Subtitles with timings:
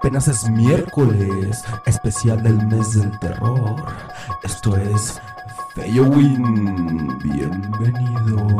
[0.00, 3.96] Apenas es miércoles, especial del mes del terror.
[4.44, 5.20] Esto es
[5.74, 7.18] Feyowin.
[7.18, 8.52] Bienvenidos.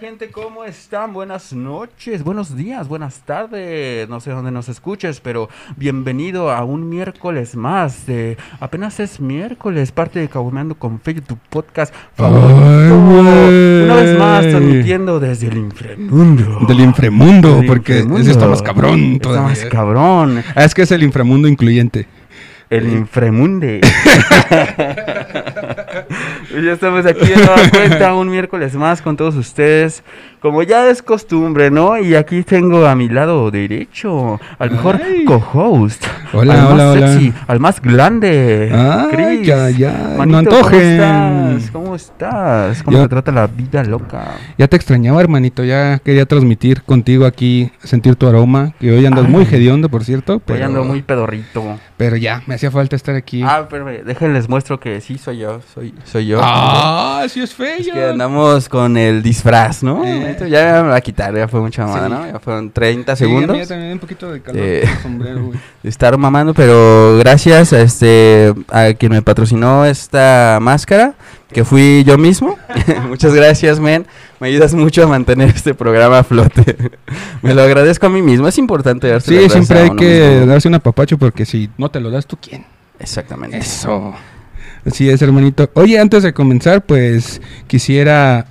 [0.00, 0.30] Gente?
[0.30, 1.12] ¿Cómo están?
[1.12, 4.08] Buenas noches, buenos días, buenas tardes.
[4.08, 8.04] No sé dónde nos escuches, pero bienvenido a un miércoles más.
[8.60, 12.96] apenas es miércoles, parte de Cagumeando con Fe, tu podcast favorito.
[12.96, 16.60] Una vez más, transmitiendo desde el inframundo.
[16.66, 18.22] Del inframundo, Del porque inframundo.
[18.22, 19.48] ese está más cabrón Está todavía.
[19.50, 20.42] más cabrón.
[20.54, 22.06] Ah, es que es el inframundo incluyente.
[22.70, 23.80] El inframunde.
[26.50, 30.02] Y ya estamos aquí de nueva cuenta, un miércoles más con todos ustedes.
[30.40, 31.98] Como ya es costumbre, ¿no?
[31.98, 36.02] Y aquí tengo a mi lado derecho al mejor co-host.
[36.32, 37.08] Hola, al hola, más hola.
[37.12, 38.70] sexy, al más grande.
[38.72, 39.46] Ay, Chris.
[39.46, 40.42] ya, ya, no.
[40.42, 41.70] ¿Cómo estás?
[41.72, 42.82] ¿Cómo estás?
[42.82, 44.28] ¿Cómo Ya- te trata la vida loca?
[44.56, 45.62] Ya te extrañaba, hermanito.
[45.62, 48.72] Ya quería transmitir contigo aquí, sentir tu aroma.
[48.80, 50.38] Que hoy andas muy hediondo, por cierto.
[50.38, 51.78] Pero Pero, ando muy pedorrito.
[51.98, 53.42] pero ya, me hacía falta estar aquí.
[53.44, 55.60] Ah, pero déjenles muestro que sí soy yo.
[55.74, 56.40] Soy, soy yo.
[56.42, 57.76] Ah, sí es feo.
[57.78, 60.02] Es que andamos con el disfraz, ¿no?
[60.06, 60.29] Eh.
[60.48, 62.12] Ya me va a quitar, ya fue mucha mamada, Sí.
[62.12, 62.26] ¿no?
[62.32, 64.84] Ya fueron 30 Sí, a mí segundos ya también un poquito de calor Eh.
[65.02, 65.58] sombrero, güey.
[65.82, 71.14] de estar mamando, pero gracias a este a quien me patrocinó esta máscara,
[71.52, 72.56] que fui yo mismo.
[73.08, 74.06] Muchas gracias, men.
[74.40, 76.76] Me ayudas mucho a mantener este programa a flote.
[77.42, 78.48] me lo agradezco a mí mismo.
[78.48, 80.46] Es importante darse Sí, siempre hay que mismo.
[80.46, 82.64] darse un apapacho porque si no te lo das tú, ¿quién?
[82.98, 83.56] Exactamente.
[83.58, 84.14] Eso.
[84.86, 85.68] Así es, hermanito.
[85.74, 88.46] Oye, antes de comenzar, pues quisiera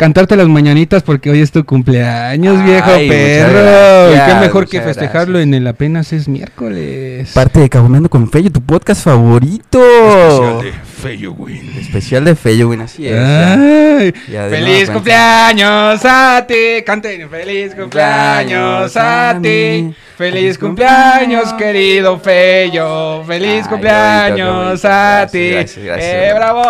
[0.00, 4.08] cantarte las mañanitas porque hoy es tu cumpleaños, Ay, viejo perro.
[4.08, 5.48] Y gracias, qué mejor que festejarlo gracias.
[5.48, 7.32] en el apenas es miércoles.
[7.34, 10.62] Parte de Cagumeando con Fello, tu podcast favorito.
[11.02, 11.60] Feyo, güey.
[11.78, 13.14] Especial de Fello, güey, así es.
[13.14, 14.14] Ay.
[14.32, 16.82] Ya de Feliz cumpleaños a ti.
[16.86, 17.28] Canten.
[17.28, 19.94] Feliz cumpleaños a ti.
[20.16, 23.22] Feliz cumpleaños, querido Feyo.
[23.24, 25.50] Feliz Ay, cumpleaños bonito, a ti.
[25.50, 26.62] Gracias, gracias, ¡Eh, bravo!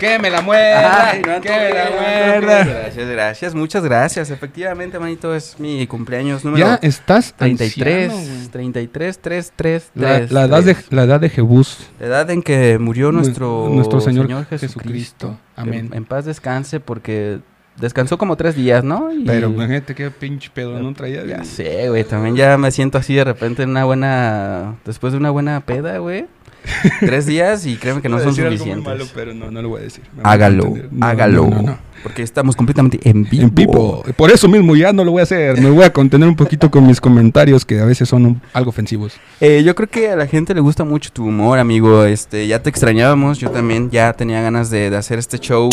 [0.00, 1.10] Que me la muerda.
[1.10, 2.64] Ay, no que me la muerda.
[2.64, 4.30] Gracias, gracias, muchas gracias.
[4.30, 8.48] Efectivamente, manito, es mi cumpleaños número Ya estás 33, anciano, güey.
[8.48, 10.32] 33, 3, 3, La, 3.
[10.32, 11.90] la edad de, la edad de Jebús.
[12.00, 15.38] La edad en que murió nuestro, nuestro Señor, Jesucristo.
[15.54, 15.90] Amén.
[15.92, 17.40] En paz descanse porque
[17.76, 19.12] descansó como tres días, ¿no?
[19.12, 21.24] Y- Pero imagínate qué pinche pedo no traía.
[21.26, 24.76] Ya sé, güey, también ya me siento así de repente en una buena...
[24.84, 26.26] Después de una buena peda, güey.
[27.00, 28.84] Tres días y créeme que no son decir algo muy suficientes.
[28.92, 30.04] malo, pero no, no lo voy a decir.
[30.16, 30.74] Me Hágalo.
[30.90, 31.46] No, hágalo.
[31.48, 31.90] no.
[32.02, 33.42] Porque estamos completamente en vivo.
[33.42, 34.02] En vivo.
[34.16, 35.60] Por eso mismo ya no lo voy a hacer.
[35.60, 38.70] Me voy a contener un poquito con mis comentarios que a veces son un- algo
[38.70, 39.12] ofensivos.
[39.40, 42.04] Eh, yo creo que a la gente le gusta mucho tu humor, amigo.
[42.06, 43.38] Este, ya te extrañábamos.
[43.38, 45.68] Yo también ya tenía ganas de, de hacer este show,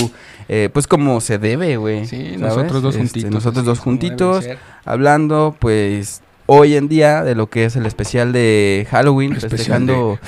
[0.49, 2.05] eh, pues como se debe, güey.
[2.07, 2.39] Sí, ¿sabes?
[2.41, 3.31] nosotros dos Este, juntitos.
[3.31, 4.45] nosotros dos juntitos,
[4.83, 10.19] hablando, pues hoy en día de lo que es el especial de Halloween, Especial festejando.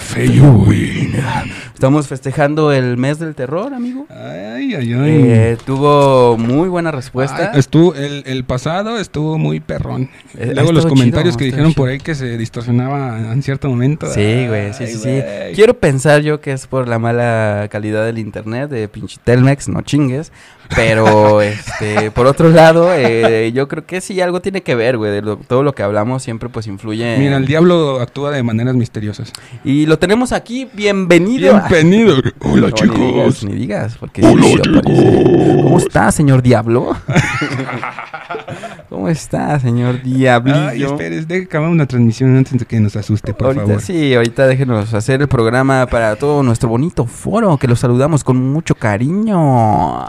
[1.73, 4.05] Estamos festejando el mes del terror, amigo.
[4.09, 4.93] Ay, ay, ay.
[4.93, 7.51] Eh, tuvo muy buena respuesta.
[7.53, 10.09] Ay, estuvo, el, el pasado estuvo muy perrón.
[10.37, 14.07] Eh, Luego los comentarios chido, que dijeron por ahí que se distorsionaba en cierto momento.
[14.13, 15.55] Sí, güey, sí, Ay, sí.
[15.55, 19.81] Quiero pensar yo que es por la mala calidad del internet de pinche Telmex, no
[19.81, 20.31] chingues.
[20.75, 25.11] Pero, este, por otro lado, eh, yo creo que sí algo tiene que ver, güey.
[25.11, 27.15] De lo- todo lo que hablamos siempre pues influye.
[27.15, 29.33] en- Mira, el diablo actúa de maneras misteriosas.
[29.63, 31.53] Y lo tenemos aquí, bienvenido.
[31.69, 32.15] Bienvenido.
[32.41, 32.97] Hola, No, chicos.
[32.99, 34.67] Ni digas, ni digas, porque Hola, sí, chicos.
[34.77, 35.23] aparece.
[35.63, 36.95] ¿Cómo está, señor Diablo?
[38.89, 40.67] ¿Cómo está, señor Diablillo?
[40.69, 43.81] Ay, esperes, deje acabar una transmisión antes de que nos asuste, por ahorita favor.
[43.81, 48.37] sí, ahorita déjenos hacer el programa para todo nuestro bonito foro, que los saludamos con
[48.37, 50.05] mucho cariño.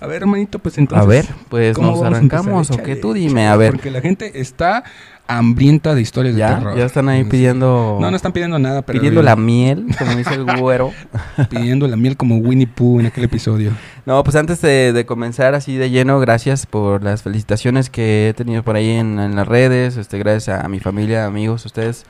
[0.00, 1.04] A ver, hermanito, pues entonces.
[1.04, 3.72] a ver, pues ¿cómo nos a arrancamos o qué tú dime, a ver.
[3.72, 4.84] Porque la gente está
[5.26, 6.76] hambrienta de historias de terror.
[6.78, 7.28] ya están ahí Sí.
[7.30, 8.98] pidiendo No, no están pidiendo nada, pero.
[8.98, 10.92] pidiendo la miel, como dice el güero.
[11.50, 13.72] Pidiendo la miel como Winnie Pooh en aquel episodio.
[14.06, 18.34] No, pues antes de, de comenzar así de lleno, gracias por las felicitaciones que he
[18.34, 22.06] tenido por ahí en, en las redes, este, gracias a mi familia, amigos, ustedes.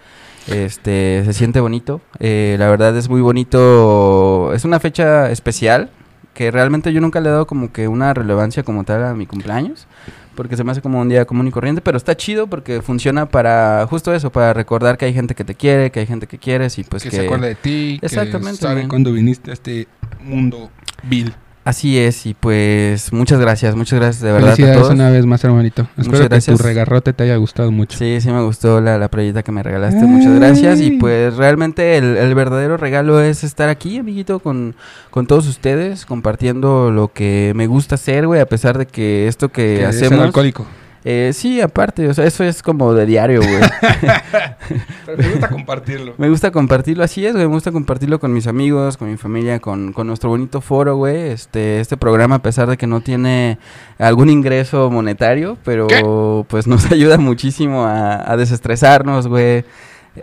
[0.46, 2.00] Este, se siente bonito.
[2.20, 4.52] Eh, la verdad es muy bonito.
[4.54, 5.90] Es una fecha especial
[6.38, 9.26] que realmente yo nunca le he dado como que una relevancia como tal a mi
[9.26, 9.88] cumpleaños.
[10.36, 13.26] Porque se me hace como un día común y corriente, pero está chido porque funciona
[13.26, 16.38] para justo eso, para recordar que hay gente que te quiere, que hay gente que
[16.38, 17.16] quieres y pues que, que...
[17.16, 17.98] se acuerda de ti.
[18.02, 19.88] Exactamente, Que sabe cuándo viniste a este
[20.20, 20.70] mundo
[21.02, 21.34] Bill.
[21.68, 24.94] Así es, y pues muchas gracias, muchas gracias de verdad a Felicidades todos.
[24.94, 25.86] una vez más, hermanito.
[25.98, 26.56] Espero que gracias.
[26.56, 27.98] tu regarrote te haya gustado mucho.
[27.98, 30.80] Sí, sí me gustó la, la playita que me regalaste, muchas gracias.
[30.80, 34.76] Y pues realmente el, el verdadero regalo es estar aquí, amiguito, con,
[35.10, 39.50] con todos ustedes, compartiendo lo que me gusta hacer, güey, a pesar de que esto
[39.50, 40.24] que, Que es hacemos...
[40.24, 40.64] alcohólico.
[41.04, 43.60] Eh, sí, aparte, o sea, eso es como de diario, güey.
[45.06, 46.14] Pero me gusta compartirlo.
[46.18, 49.60] me gusta compartirlo, así es, güey, me gusta compartirlo con mis amigos, con mi familia,
[49.60, 51.30] con, con nuestro bonito foro, güey.
[51.30, 53.58] Este, este programa, a pesar de que no tiene
[53.98, 56.44] algún ingreso monetario, pero ¿Qué?
[56.48, 59.64] pues nos ayuda muchísimo a, a desestresarnos, güey.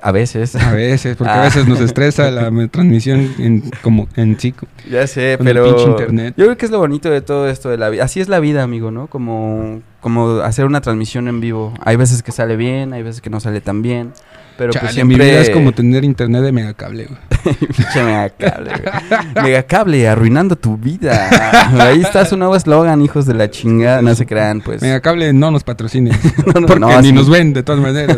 [0.01, 0.55] A veces.
[0.55, 1.41] A veces, porque Ah.
[1.41, 4.53] a veces nos estresa la transmisión en, como en sí.
[4.89, 6.33] Ya sé, Con pero internet.
[6.37, 8.03] yo creo que es lo bonito de todo esto de la vida.
[8.03, 9.07] Así es la vida, amigo, ¿no?
[9.07, 11.73] Como, como hacer una transmisión en vivo.
[11.83, 14.11] Hay veces que sale bien, hay veces que no sale tan bien.
[14.57, 15.17] Pero Chale, pues siempre...
[15.17, 17.19] mi vida es como tener internet de megacable, güey.
[17.75, 19.43] Pinche megacable, güey.
[19.43, 21.29] Megacable, arruinando tu vida.
[21.79, 24.01] Ahí está su nuevo eslogan, hijos de la chingada.
[24.01, 24.81] No se crean, pues.
[24.81, 26.11] Megacable no nos patrocine.
[26.45, 27.13] No, no, porque no, ni sí.
[27.13, 28.17] nos ven, de todas maneras.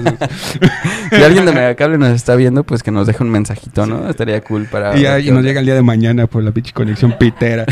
[1.09, 4.09] Si alguien de Megacable nos está viendo, pues que nos deje un mensajito, ¿no?
[4.09, 4.97] Estaría cool para...
[4.97, 7.65] y nos llega el día de mañana por la pinche conexión pitera.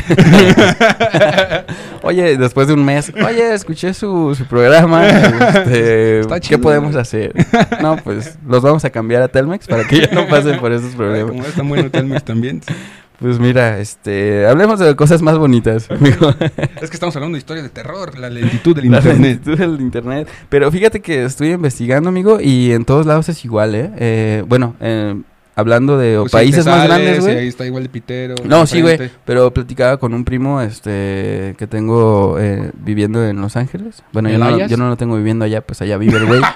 [2.04, 5.08] Oye, después de un mes, oye, escuché su, su programa.
[5.08, 7.34] este, Está ¿Qué podemos hacer?
[7.82, 10.94] No, pues los vamos a cambiar a Telmex para que ya no pasen por esos
[10.96, 11.45] problemas.
[11.54, 12.62] Como está bueno Telmex también.
[13.20, 16.34] Pues mira, este, hablemos de cosas más bonitas, amigo.
[16.82, 19.22] Es que estamos hablando de historias de terror, la lentitud del La internet.
[19.22, 20.28] lentitud del internet.
[20.50, 23.90] Pero fíjate que estoy investigando, amigo, y en todos lados es igual, ¿eh?
[23.98, 25.16] Eh, bueno, eh,
[25.56, 27.38] hablando de Pues si países más grandes, güey.
[27.38, 28.36] ahí está igual de pitero.
[28.44, 29.10] No, sí, güey.
[29.24, 34.04] Pero platicaba con un primo este que tengo eh, viviendo en Los Ángeles.
[34.12, 36.42] Bueno, yo ¿En no, yo no lo tengo viviendo allá, pues allá vive el güey.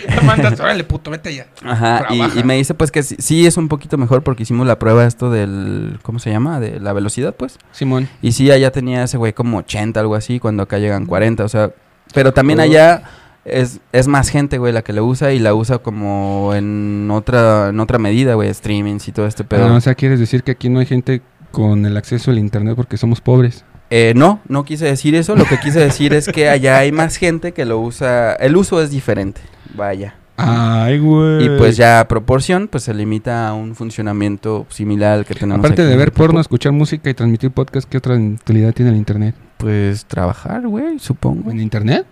[0.16, 1.46] No mandas, órale, puto, vete allá.
[1.62, 4.78] Ajá, y, me dice pues que sí, sí es un poquito mejor porque hicimos la
[4.78, 6.60] prueba esto del, ¿cómo se llama?
[6.60, 7.58] De la velocidad, pues.
[7.72, 8.08] Simón.
[8.22, 11.48] Y sí, allá tenía ese güey como 80, algo así, cuando acá llegan 40, o
[11.48, 11.70] sea,
[12.12, 12.62] pero también Oh.
[12.62, 13.02] allá
[13.44, 17.68] es, es más gente, güey, la que lo usa y la usa como en otra,
[17.68, 19.66] en otra medida, güey, streamings y todo este pedo.
[19.66, 22.74] Ah, o sea, quieres decir que aquí no hay gente con el acceso al internet
[22.76, 23.64] porque somos pobres.
[23.90, 25.36] Eh, no, no quise decir eso.
[25.36, 28.32] Lo que quise decir es que allá hay más gente que lo usa.
[28.34, 29.40] El uso es diferente.
[29.74, 30.14] Vaya.
[30.36, 31.44] Ay, güey.
[31.46, 35.60] Y pues ya a proporción, pues se limita a un funcionamiento similar al que tenemos.
[35.60, 38.96] Aparte aquí de ver porno, escuchar música y transmitir podcast, ¿qué otra utilidad tiene el
[38.96, 39.34] internet?
[39.58, 41.50] Pues trabajar, güey, supongo.
[41.52, 42.04] ¿En internet?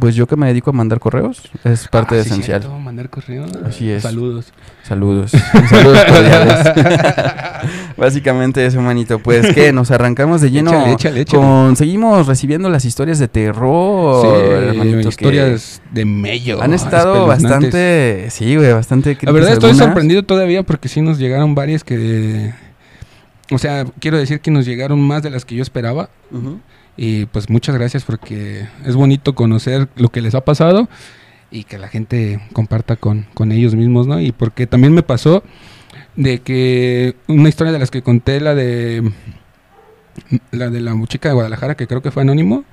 [0.00, 2.60] Pues yo que me dedico a mandar correos es parte Ah, sí, esencial.
[2.62, 3.50] cierto, mandar correos.
[3.64, 4.02] Así es.
[4.04, 4.52] Saludos.
[4.84, 5.32] Saludos.
[5.68, 6.58] Saludos cordiales.
[7.98, 9.18] Básicamente eso, manito.
[9.18, 10.70] Pues que nos arrancamos de lleno.
[10.70, 11.42] Échale, échale, échale.
[11.42, 14.22] Con, seguimos recibiendo las historias de terror.
[14.22, 16.62] Sí, hermanito, que historias de mello.
[16.62, 18.28] Han estado bastante.
[18.30, 19.18] Sí, güey, bastante.
[19.22, 22.54] La verdad estoy sorprendido todavía porque sí nos llegaron varias que...
[23.50, 26.10] O sea, quiero decir que nos llegaron más de las que yo esperaba.
[26.96, 30.88] Y pues muchas gracias porque es bonito conocer lo que les ha pasado
[31.50, 34.20] y que la gente comparta con, con ellos mismos, ¿no?
[34.20, 35.42] Y porque también me pasó
[36.16, 39.10] de que una historia de las que conté, la de
[40.50, 42.64] la de la chica de Guadalajara, que creo que fue anónimo,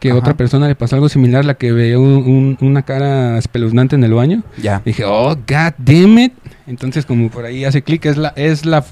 [0.00, 3.36] que a otra persona le pasó algo similar, la que ve un- un- una cara
[3.36, 4.42] espeluznante en el baño.
[4.62, 4.80] Ya.
[4.84, 6.32] Dije, oh, god damn it.
[6.68, 8.84] Entonces, como por ahí hace clic, es la, es la,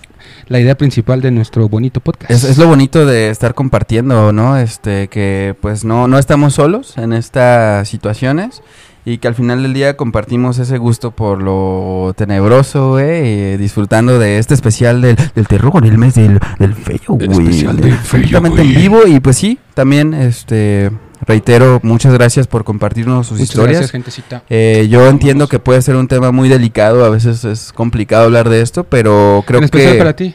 [0.49, 2.31] la idea principal de nuestro bonito podcast.
[2.33, 4.57] Es, es lo bonito de estar compartiendo, ¿no?
[4.57, 8.63] Este, que pues no, no estamos solos en estas situaciones
[9.07, 14.19] y que al final del día compartimos ese gusto por lo tenebroso, güey, y disfrutando
[14.19, 17.31] de este especial del, del terror, el mes del, del feo, güey.
[17.31, 20.91] especial del feo, Completamente en vivo y pues sí, también, este,
[21.25, 23.73] reitero, muchas gracias por compartirnos sus Muchas historias.
[23.75, 24.43] gracias, gentecita.
[24.51, 28.49] Eh, yo entiendo que puede ser un tema muy delicado, a veces es complicado hablar
[28.49, 29.99] de esto, pero creo en especial que...
[29.99, 30.35] para ti.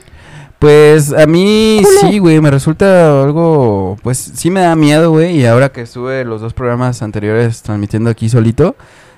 [0.61, 5.45] Pues a mí sí, güey, me resulta algo, pues sí me da miedo, güey, y
[5.47, 8.75] ahora que estuve los dos programas anteriores transmitiendo aquí solito,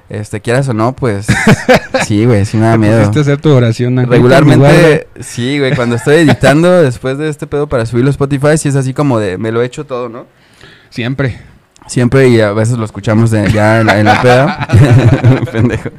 [0.07, 1.27] este, quieras o no, pues
[2.07, 2.97] sí, güey, sí me da Te miedo.
[3.01, 3.97] a hacer tu oración.
[4.07, 8.69] Regularmente, sí, güey, cuando estoy editando después de este pedo para subirlo a Spotify, sí
[8.69, 10.25] es así como de, me lo he hecho todo, ¿no?
[10.91, 11.41] Siempre.
[11.88, 14.67] Siempre y a veces lo escuchamos de- ya en la, en la peda.
[15.51, 15.89] Pendejo.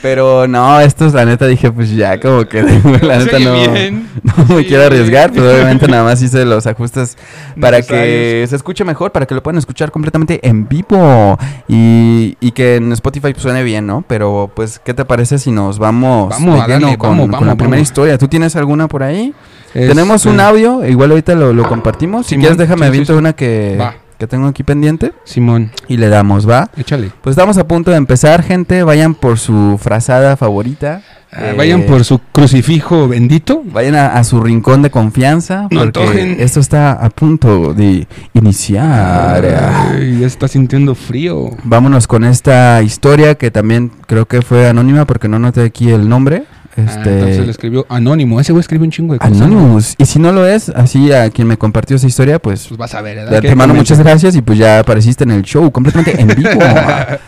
[0.00, 2.62] Pero no, estos la neta dije, pues ya como que
[3.02, 3.54] la neta no,
[4.48, 7.16] no me quiero arriesgar, pero obviamente nada más hice los ajustes
[7.60, 11.36] para que se escuche mejor, para que lo puedan escuchar completamente en vivo
[11.66, 14.04] y, y que en Spotify suene bien, ¿no?
[14.06, 17.46] Pero pues, ¿qué te parece si nos vamos, Vamos de lleno con, vamos, con vamos,
[17.48, 18.18] la primera historia?
[18.18, 19.34] ¿Tú tienes alguna por ahí?
[19.74, 22.26] Este, Tenemos un audio, igual ahorita lo, lo compartimos.
[22.26, 23.18] Si Simón, quieres déjame sí, aviento sí.
[23.18, 23.94] una que, Va.
[24.18, 26.70] Que tengo aquí pendiente Simón, y le damos, ¿va?
[26.76, 27.10] échale.
[27.22, 28.82] Pues estamos a punto de empezar, gente.
[28.82, 31.02] Vayan por su frazada favorita.
[31.30, 33.62] Ah, Eh, vayan por su crucifijo bendito.
[33.66, 35.62] Vayan a, a su rincón de confianza.
[35.64, 36.36] No porque antojen.
[36.40, 39.44] esto está a punto de iniciar.
[39.44, 41.50] Ay, ya está sintiendo frío.
[41.64, 46.08] Vámonos con esta historia que también creo que fue anónima porque no noté aquí el
[46.08, 46.44] nombre.
[46.86, 47.44] Ah, entonces Este.
[47.44, 48.40] le escribió Anónimo.
[48.40, 49.36] Ese güey escribe un chingo de cosas.
[49.40, 49.94] Anonymous.
[49.98, 52.94] Y si no lo es, así a quien me compartió esa historia, pues Pues vas
[52.94, 53.30] a ver, ¿verdad?
[53.32, 53.80] Que antemano comente.
[53.80, 56.50] muchas gracias y pues ya apareciste en el show completamente en vivo.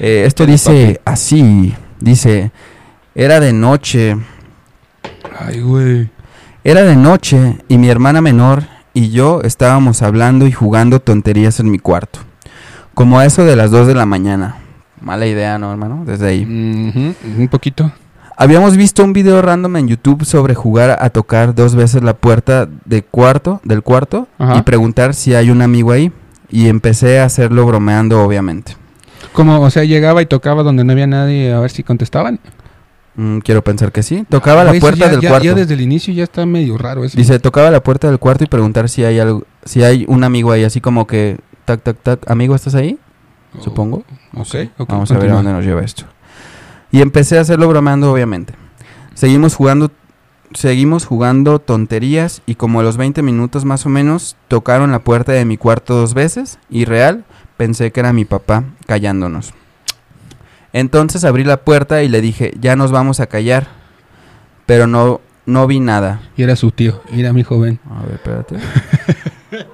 [0.00, 2.52] Eh, esto dice así, dice,
[3.16, 4.16] era de noche,
[5.40, 6.08] Ay, güey.
[6.62, 8.62] era de noche y mi hermana menor
[8.94, 12.20] y yo estábamos hablando y jugando tonterías en mi cuarto,
[12.94, 14.58] como a eso de las 2 de la mañana.
[15.00, 16.04] Mala idea, ¿no, hermano?
[16.06, 16.44] Desde ahí.
[16.44, 17.90] Un poquito.
[18.40, 22.68] Habíamos visto un video random en YouTube sobre jugar a tocar dos veces la puerta
[22.84, 24.58] de cuarto, del cuarto Ajá.
[24.58, 26.12] y preguntar si hay un amigo ahí.
[26.48, 28.76] Y empecé a hacerlo bromeando, obviamente.
[29.32, 32.38] Como, o sea, llegaba y tocaba donde no había nadie a ver si contestaban.
[33.16, 34.24] Mm, quiero pensar que sí.
[34.30, 35.44] Tocaba la puerta ya- del ya- cuarto.
[35.44, 37.16] Ya desde el inicio ya está medio raro eso.
[37.18, 40.52] Dice, tocaba la puerta del cuarto y preguntar si hay algo, si hay un amigo
[40.52, 42.98] ahí, así como que, tac, tac, tac, amigo, ¿estás ahí?
[43.58, 44.04] Oh, Supongo.
[44.34, 46.04] Ok, ok, Vamos a ver a dónde nos lleva esto.
[46.90, 48.54] Y empecé a hacerlo bromeando, obviamente.
[49.14, 49.90] Seguimos jugando,
[50.54, 55.32] seguimos jugando tonterías y como a los 20 minutos más o menos tocaron la puerta
[55.32, 57.24] de mi cuarto dos veces y real
[57.56, 59.52] pensé que era mi papá callándonos.
[60.72, 63.66] Entonces abrí la puerta y le dije, ya nos vamos a callar,
[64.64, 66.20] pero no, no vi nada.
[66.36, 67.02] Y era su tío.
[67.10, 67.80] Mira, mi joven.
[67.90, 68.56] A ver, espérate.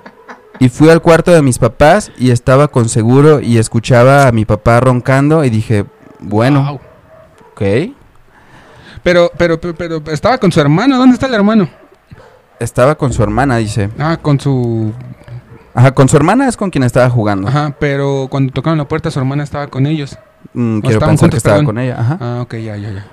[0.59, 4.45] y fui al cuarto de mis papás y estaba con seguro y escuchaba a mi
[4.45, 5.85] papá roncando y dije,
[6.21, 6.81] bueno, Wow.
[7.55, 7.95] Ok.
[9.03, 10.99] Pero, pero, pero, pero, estaba con su hermano.
[10.99, 11.69] ¿Dónde está el hermano?
[12.59, 13.91] Estaba con su hermana, dice.
[13.99, 14.93] Ah, con su.
[15.75, 17.49] Ajá, con su hermana es con quien estaba jugando.
[17.49, 20.17] Ajá, pero cuando tocaron la puerta, su hermana estaba con ellos.
[20.53, 21.67] Mm, quiero pensar que estaba perdón.
[21.67, 21.97] con ella.
[21.99, 22.19] Ajá.
[22.21, 23.07] Ah, ok, ya, ya, ya.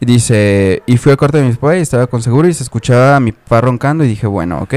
[0.00, 2.62] Y dice, y fui al cuarto de mis papás y estaba con seguro y se
[2.62, 4.74] escuchaba a mi papá roncando y dije, bueno, ok.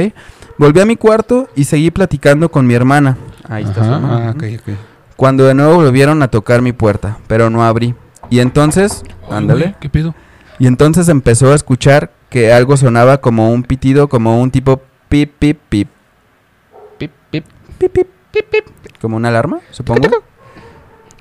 [0.57, 3.17] Volví a mi cuarto y seguí platicando con mi hermana.
[3.49, 4.29] Ahí está su hermana.
[4.29, 4.75] Ah, ok, ok.
[5.15, 7.93] Cuando de nuevo volvieron a tocar mi puerta, pero no abrí.
[8.31, 9.75] Y entonces, ándale.
[9.79, 10.15] ¿Qué pido?
[10.57, 15.33] Y entonces empezó a escuchar que algo sonaba como un pitido, como un tipo pip,
[15.37, 15.89] pip, pip.
[16.97, 17.45] Pip, pip.
[17.77, 18.65] Pip, pip, pip, pip.
[19.01, 20.07] Como una alarma, supongo.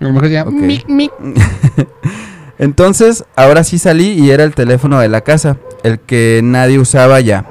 [0.00, 0.52] A lo mejor.
[0.52, 1.12] Mic, mic.
[2.58, 7.18] Entonces, ahora sí salí y era el teléfono de la casa, el que nadie usaba
[7.20, 7.46] ya.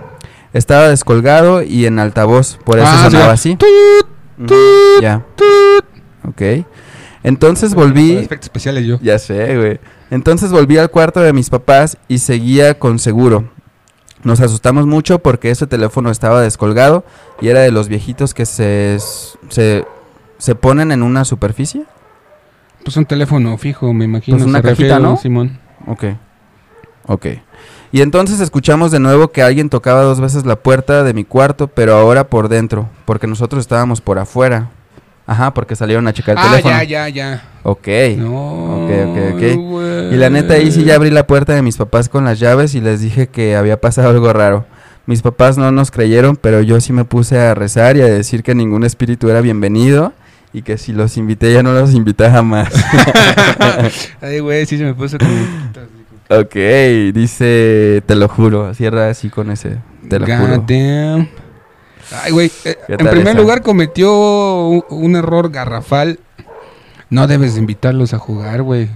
[0.53, 3.55] Estaba descolgado y en altavoz, por eso Ah, sonaba así.
[3.55, 4.53] Tut,
[5.01, 5.25] Ya.
[6.27, 6.65] Ok.
[7.23, 8.13] Entonces volví...
[8.13, 8.99] Efectos especiales yo.
[9.01, 9.79] Ya sé, güey.
[10.11, 13.49] Entonces volví al cuarto de mis papás y seguía con seguro.
[14.23, 17.05] Nos asustamos mucho porque ese teléfono estaba descolgado
[17.41, 18.97] y era de los viejitos que se,
[19.49, 19.85] se,
[20.38, 21.85] se ponen en una superficie.
[22.83, 24.38] Pues un teléfono fijo, me imagino.
[24.38, 25.17] Pues una se cajita, refiere, ¿no?
[25.17, 25.59] Simón.
[25.88, 26.05] Ok.
[27.05, 27.25] Ok.
[27.91, 31.67] Y entonces escuchamos de nuevo que alguien tocaba dos veces la puerta de mi cuarto,
[31.67, 34.69] pero ahora por dentro, porque nosotros estábamos por afuera.
[35.31, 36.75] Ajá, porque salieron a checar el Ah, teléfono.
[36.75, 37.43] ya, ya, ya.
[37.62, 37.88] Ok.
[38.17, 38.86] No.
[38.86, 40.12] Ok, ok, ok.
[40.13, 42.74] Y la neta ahí sí ya abrí la puerta de mis papás con las llaves
[42.74, 44.65] y les dije que había pasado algo raro.
[45.05, 48.41] Mis papás no nos creyeron, pero yo sí me puse a rezar y a decir
[48.41, 50.13] que ningún espíritu era bienvenido
[50.51, 52.69] y que si los invité ya no los invité jamás.
[54.21, 55.31] Ay, güey, sí se me puso como.
[56.41, 56.55] ok,
[57.13, 59.77] dice, te lo juro, cierra así con ese,
[60.09, 60.65] te lo God juro.
[60.67, 61.27] damn.
[62.23, 62.51] Ay, güey.
[62.65, 63.39] eh, ¿Qué en primer esa?
[63.39, 66.19] lugar cometió un, un error garrafal.
[67.09, 68.89] No debes de invitarlos a jugar, güey.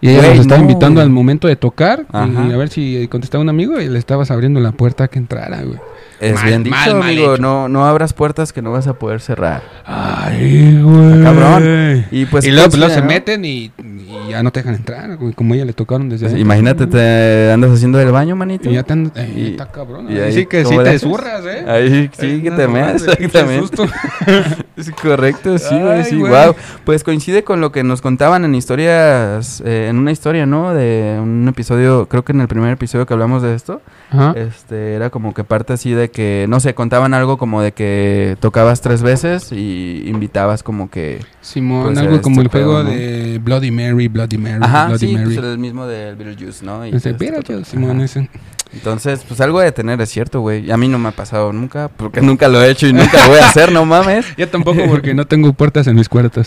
[0.00, 2.28] Y ella los estaba no, invitando al momento de tocar Ajá.
[2.48, 5.20] y a ver si contestaba un amigo y le estabas abriendo la puerta a que
[5.20, 5.78] entrara, güey.
[6.22, 9.20] Es Mal, bien dicho, mal, amigo, no, no abras puertas que no vas a poder
[9.20, 9.60] cerrar.
[9.84, 11.22] Ay, güey.
[11.24, 12.06] cabrón.
[12.12, 13.06] Y pues, y luego, pues, luego se ¿no?
[13.08, 15.32] meten y, y ya no te dejan entrar, güey.
[15.32, 18.70] Como ella le tocaron desde Pues, imagínate, te andas haciendo el baño, manito.
[18.70, 20.06] Y ya te andas- eh, está cabrón.
[20.10, 21.64] y ahí ahí, sí que sí ¿cómo le te zurras, ¿eh?
[21.66, 23.82] Ahí sí que te meas, exactamente.
[24.76, 26.32] Es correcto, sí, güey, sí, güey.
[26.32, 26.54] wow.
[26.84, 30.72] Pues coincide con lo que nos contaban en historias, eh, en una historia, ¿no?
[30.72, 34.32] De un episodio, creo que en el primer episodio que hablamos de esto, Ajá.
[34.36, 38.36] este, era como que parte así de que, no sé, contaban algo como de que
[38.40, 41.20] tocabas tres veces y invitabas como que...
[41.40, 42.90] Simón, Pues, algo este como el pedo, juego ¿no?
[42.90, 45.34] de Bloody Mary, Bloody Mary, Ajá, Bloody sí, Mary.
[45.34, 46.86] pues el mismo del Beetlejuice, ¿no?
[46.86, 47.70] Y Ese, este, Beetlejuice.
[47.70, 48.28] Simón, ese.
[48.72, 50.70] Entonces, pues algo de tener es cierto, güey.
[50.70, 53.30] A mí no me ha pasado nunca, porque nunca lo he hecho y nunca lo
[53.32, 54.24] voy a hacer, no mames.
[54.36, 56.46] Yo tampoco porque no tengo puertas en mis cuartos.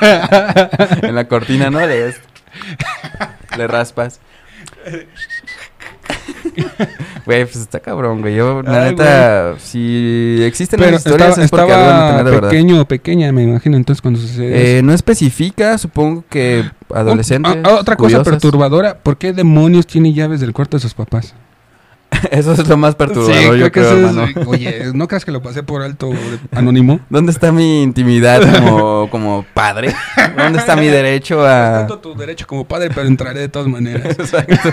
[1.02, 1.80] en la cortina, ¿no?
[1.86, 2.14] Le,
[3.56, 4.20] le raspas.
[7.26, 8.34] Güey, pues está cabrón, güey.
[8.34, 12.48] Yo, la Ay, neta, si existen Pero las historias estaba, es porque algo tener de
[12.48, 17.54] pequeño o pequeña, me imagino, entonces cuando sucede Eh, no especifica, supongo que adolescentes.
[17.54, 18.28] Un- ah, otra cosa curiosas.
[18.28, 21.34] perturbadora, ¿por qué demonios tiene llaves del cuarto de sus papás?
[22.30, 24.46] Eso es lo más perturbador, Sí, yo creo que creo, eso es-.
[24.46, 26.10] Oye, ¿no creas que lo pasé por alto
[26.52, 27.00] anónimo?
[27.10, 29.94] ¿Dónde está mi intimidad como, como padre?
[30.36, 31.78] ¿Dónde está mi derecho a...?
[31.80, 34.18] Tanto tu derecho como padre, pero entraré de todas maneras.
[34.18, 34.70] Exacto.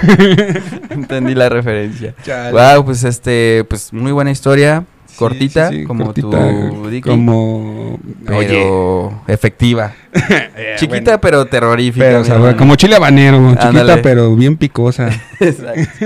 [0.89, 2.13] Entendí la referencia.
[2.23, 2.51] Chale.
[2.51, 7.99] Wow, pues este, pues muy buena historia, Sí, cortita, sí, como cortita, tu Dicky, Como...
[8.25, 9.93] pero efectiva.
[10.13, 12.05] Eh, Chiquita bueno, pero terrorífica.
[12.05, 12.57] pero sabor- hermano.
[12.57, 13.97] como chile habanero, chiquita Ándale.
[13.97, 15.09] pero bien picosa.
[15.39, 16.05] Exacto.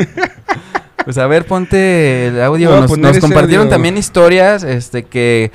[1.04, 2.70] Pues a ver, ponte el audio.
[2.80, 3.70] Nos, compartieron audio.
[3.70, 5.52] también historias, este que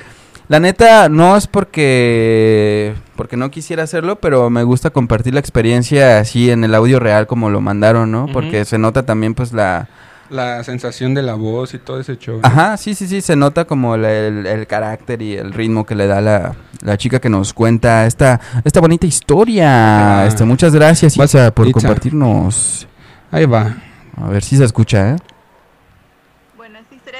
[0.47, 6.19] la neta no es porque porque no quisiera hacerlo, pero me gusta compartir la experiencia
[6.19, 8.27] así en el audio real como lo mandaron, ¿no?
[8.31, 9.87] Porque se nota también pues la
[10.29, 12.39] La sensación de la voz y todo ese show.
[12.43, 15.95] Ajá, sí, sí, sí, se nota como el, el- el carácter y el ritmo que
[15.95, 20.21] le da la, la chica que nos cuenta esta, esta bonita historia.
[20.21, 20.25] Ah.
[20.27, 21.15] Este, muchas gracias,
[21.55, 21.73] por Itza.
[21.79, 22.87] compartirnos.
[23.31, 23.75] Ahí va.
[24.21, 25.15] A ver si se escucha, ¿eh?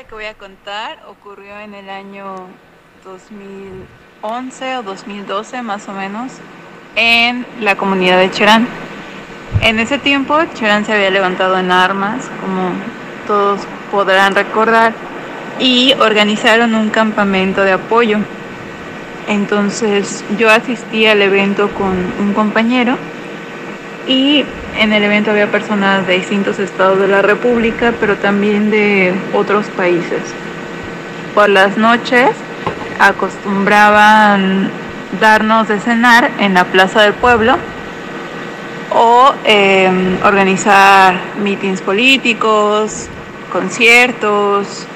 [0.09, 2.33] Que voy a contar ocurrió en el año
[3.05, 6.31] 2011 o 2012 más o menos
[6.95, 8.67] en la comunidad de Cherán.
[9.61, 12.71] En ese tiempo Cherán se había levantado en armas, como
[13.27, 13.61] todos
[13.91, 14.93] podrán recordar,
[15.59, 18.17] y organizaron un campamento de apoyo.
[19.27, 22.97] Entonces yo asistí al evento con un compañero
[24.07, 24.43] y
[24.79, 29.65] en el evento había personas de distintos estados de la República, pero también de otros
[29.67, 30.21] países.
[31.35, 32.29] Por las noches
[32.99, 34.71] acostumbraban
[35.19, 37.57] darnos de cenar en la plaza del pueblo
[38.91, 43.07] o eh, organizar mítines políticos,
[43.51, 44.87] conciertos,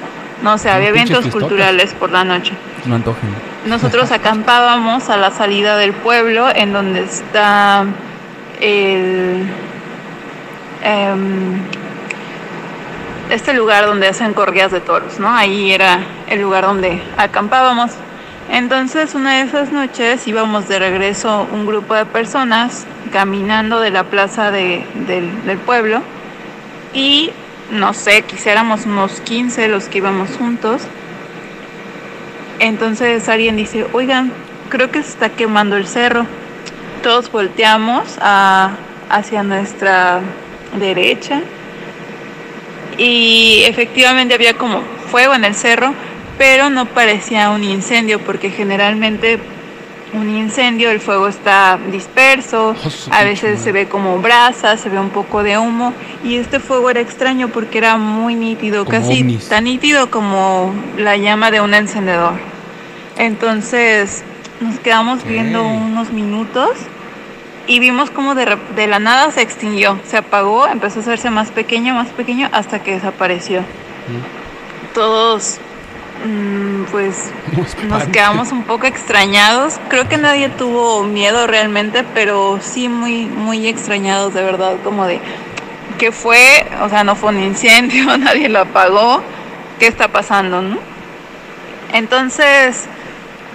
[0.42, 2.52] no sé, había eventos culturales por la noche.
[2.86, 3.30] No antojen.
[3.66, 7.84] Nosotros acampábamos a la salida del pueblo en donde está
[8.60, 9.46] el
[10.84, 11.58] em,
[13.30, 15.34] este lugar donde hacen corridas de toros, ¿no?
[15.34, 17.90] Ahí era el lugar donde acampábamos.
[18.50, 24.04] Entonces, una de esas noches íbamos de regreso un grupo de personas caminando de la
[24.04, 26.02] plaza de- del, pueblo
[26.92, 27.30] y
[27.70, 30.82] no sé, quisiéramos unos 15 los que íbamos juntos.
[32.58, 34.32] Entonces alguien dice, oigan,
[34.68, 36.26] creo que se está quemando el cerro.
[37.02, 38.70] Todos volteamos a-
[39.10, 40.20] hacia nuestra
[40.78, 41.40] derecha
[42.98, 45.92] y efectivamente había como fuego en el cerro,
[46.38, 49.38] pero no parecía un incendio porque generalmente
[50.12, 55.00] un incendio el fuego está disperso, Oh, a veces se ve como brasa, se ve
[55.00, 59.20] un poco de humo y este fuego era extraño porque era muy nítido, Como casi
[59.22, 59.48] ovnis.
[59.48, 62.34] tan nítido como la llama de un encendedor.
[63.18, 64.22] Entonces
[64.60, 66.70] nos quedamos viendo unos minutos
[67.66, 71.50] y vimos como de, de la nada se extinguió, se apagó, empezó a hacerse más
[71.50, 73.62] pequeño, más pequeño hasta que desapareció.
[74.92, 75.58] Todos
[76.26, 77.30] mm, pues
[77.88, 79.80] nos quedamos un poco extrañados.
[79.88, 85.20] Creo que nadie tuvo miedo realmente, pero sí muy muy extrañados de verdad, como de
[85.98, 89.22] qué fue, o sea, no fue un incendio, nadie lo apagó,
[89.78, 90.78] ¿qué está pasando, no?
[91.92, 92.84] Entonces,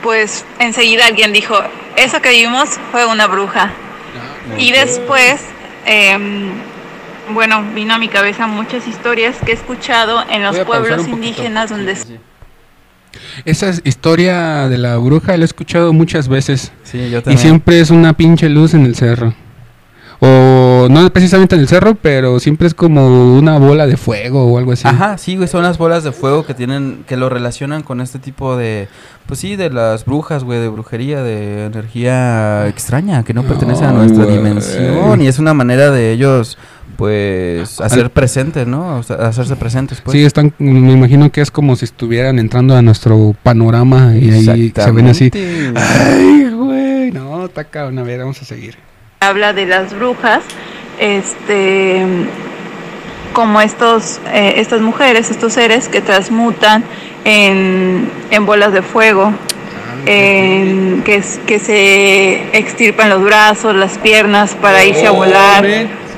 [0.02, 1.56] pues enseguida alguien dijo,
[1.96, 3.72] eso que vimos fue una bruja.
[4.58, 5.42] Y después,
[5.86, 6.50] em,
[7.34, 11.96] bueno, vino a mi cabeza muchas historias que he escuchado en los pueblos indígenas donde
[13.46, 16.72] Esa es- historia de la bruja la he escuchado muchas veces.
[16.84, 17.38] Sí, yo Y también.
[17.38, 19.34] siempre es una pinche luz en el cerro.
[20.22, 24.58] O no precisamente en el cerro, pero siempre es como una bola de fuego o
[24.58, 24.86] algo así.
[24.86, 28.20] Ajá, sí, güey, son las bolas de fuego que tienen, que lo relacionan con este
[28.20, 28.90] tipo de,
[29.28, 33.92] pues sí, de las brujas, güey, de brujería, de energía extraña que no pertenece a
[33.92, 36.58] Ay, nuestra dimensión y es una manera de ellos,
[36.98, 38.98] pues, hacer presentes, ¿no?
[38.98, 40.12] O sea, hacerse presentes, pues.
[40.18, 44.74] Sí, están, me imagino que es como si estuvieran entrando a nuestro panorama y ahí
[44.76, 45.32] se ven así.
[45.76, 48.00] Ay, güey, no, está cabrón.
[48.00, 48.89] A ver, vamos a seguir.
[49.22, 50.44] Habla de las brujas,
[50.98, 52.06] este,
[53.34, 56.86] como estos, eh, estas mujeres, estos seres que transmutan
[57.26, 59.34] en, en bolas de fuego,
[60.06, 65.66] en, que, que se extirpan los brazos, las piernas para irse a volar.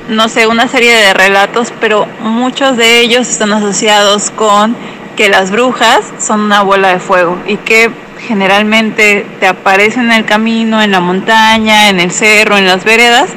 [0.08, 4.76] No sé, una serie de relatos, pero muchos de ellos están asociados con
[5.16, 7.90] que las brujas son una bola de fuego y que
[8.26, 13.30] generalmente te aparecen en el camino, en la montaña, en el cerro, en las veredas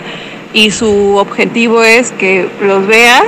[0.55, 3.25] y su objetivo es que los veas,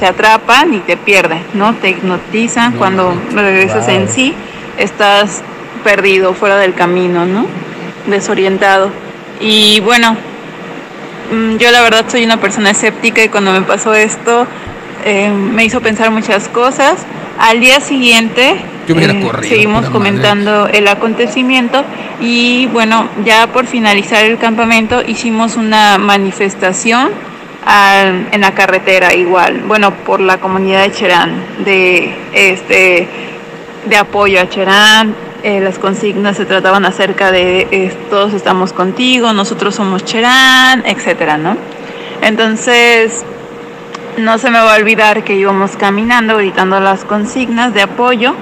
[0.00, 1.74] te atrapan y te pierden, ¿no?
[1.74, 2.72] Te hipnotizan.
[2.72, 4.34] Cuando regresas en sí,
[4.76, 5.42] estás
[5.84, 7.46] perdido, fuera del camino, ¿no?
[8.08, 8.90] Desorientado.
[9.40, 10.16] Y bueno,
[11.32, 14.48] mm, yo la verdad soy una persona escéptica y cuando me pasó esto
[15.04, 17.06] eh, me hizo pensar muchas cosas.
[17.38, 18.56] Al día siguiente
[19.20, 21.84] eh, corrido, seguimos comentando el acontecimiento
[22.20, 27.10] y bueno, ya por finalizar el campamento hicimos una manifestación
[27.66, 33.08] al- en la carretera igual, bueno, por la comunidad de Cherán, de este
[33.86, 35.14] de apoyo a Cherán.
[35.42, 41.36] eh, las consignas se trataban acerca de eh, todos estamos contigo, nosotros somos Cherán, etcétera,
[41.38, 41.56] ¿no?
[42.22, 43.24] Entonces,
[44.18, 48.34] no se me va a olvidar que íbamos caminando gritando las consignas de apoyo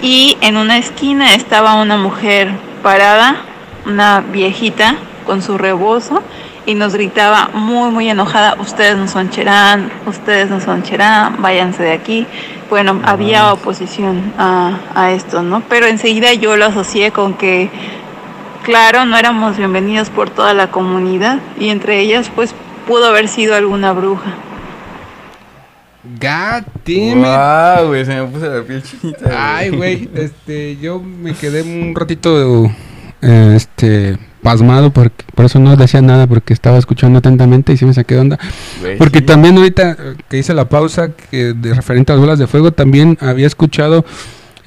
[0.00, 2.50] y en una esquina estaba una mujer
[2.82, 3.36] parada,
[3.84, 6.22] una viejita con su rebozo
[6.66, 11.82] y nos gritaba muy muy enojada, ustedes no son Cherán, ustedes no son Cherán, váyanse
[11.82, 12.26] de aquí.
[12.70, 15.62] Bueno, había oposición a, a esto, ¿no?
[15.68, 17.70] Pero enseguida yo lo asocié con que,
[18.62, 22.54] claro, no éramos bienvenidos por toda la comunidad y entre ellas pues
[22.86, 24.34] pudo haber sido alguna bruja.
[26.20, 27.24] God damn it.
[27.24, 29.56] Wow, güey, se me puso la piel chinita.
[29.56, 32.66] Ay, güey, este, yo me quedé un ratito,
[33.22, 37.84] eh, este, pasmado, porque, por eso no decía nada, porque estaba escuchando atentamente y sí
[37.84, 38.38] me saqué de onda.
[38.80, 39.26] Güey, Porque sí.
[39.26, 39.96] también ahorita
[40.28, 44.04] que hice la pausa que de referente a las bolas de fuego, también había escuchado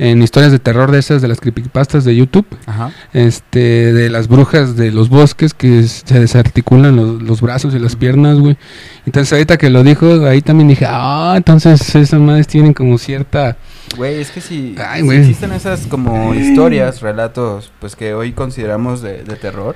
[0.03, 2.91] en historias de terror de esas de las creepypastas de YouTube, Ajá.
[3.13, 7.95] este, de las brujas de los bosques que se desarticulan los, los brazos y las
[7.95, 8.57] piernas, güey.
[9.05, 13.57] Entonces ahorita que lo dijo, ahí también dije, ah, entonces esas madres tienen como cierta...
[13.95, 15.19] Güey, es que si, Ay, si güey.
[15.19, 19.75] existen esas como historias, relatos, pues que hoy consideramos de, de terror.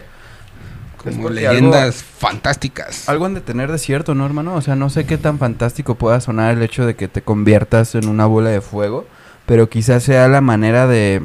[1.04, 3.08] como leyendas fantásticas.
[3.08, 4.56] Algo, algo han de tener de cierto, ¿no, hermano?
[4.56, 7.94] O sea, no sé qué tan fantástico pueda sonar el hecho de que te conviertas
[7.94, 9.06] en una bola de fuego,
[9.46, 11.22] pero quizás sea la manera de,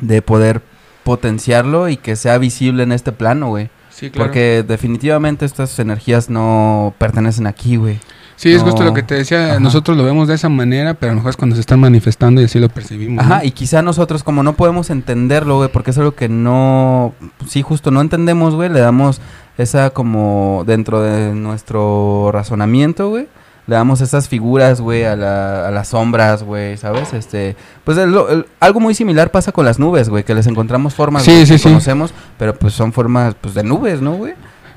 [0.00, 0.62] de poder
[1.04, 3.70] potenciarlo y que sea visible en este plano, güey.
[3.90, 8.00] Sí, Porque definitivamente estas energías no pertenecen aquí, güey.
[8.36, 9.50] Sí, es justo lo que te decía.
[9.52, 9.60] Ajá.
[9.60, 12.40] Nosotros lo vemos de esa manera, pero a lo mejor es cuando se están manifestando
[12.40, 13.24] y así lo percibimos.
[13.24, 13.44] Ajá, ¿no?
[13.44, 17.14] y quizá nosotros como no podemos entenderlo, güey, porque es algo que no,
[17.46, 19.20] sí, justo no entendemos, güey, le damos
[19.58, 23.28] esa como dentro de nuestro razonamiento, güey,
[23.66, 27.12] le damos esas figuras, güey, a, la- a las sombras, güey, ¿sabes?
[27.12, 30.94] Este, pues el- el- algo muy similar pasa con las nubes, güey, que les encontramos
[30.94, 31.64] formas Sí, sí, que sí.
[31.68, 34.34] conocemos, pero pues son formas, pues, de nubes, ¿no, güey?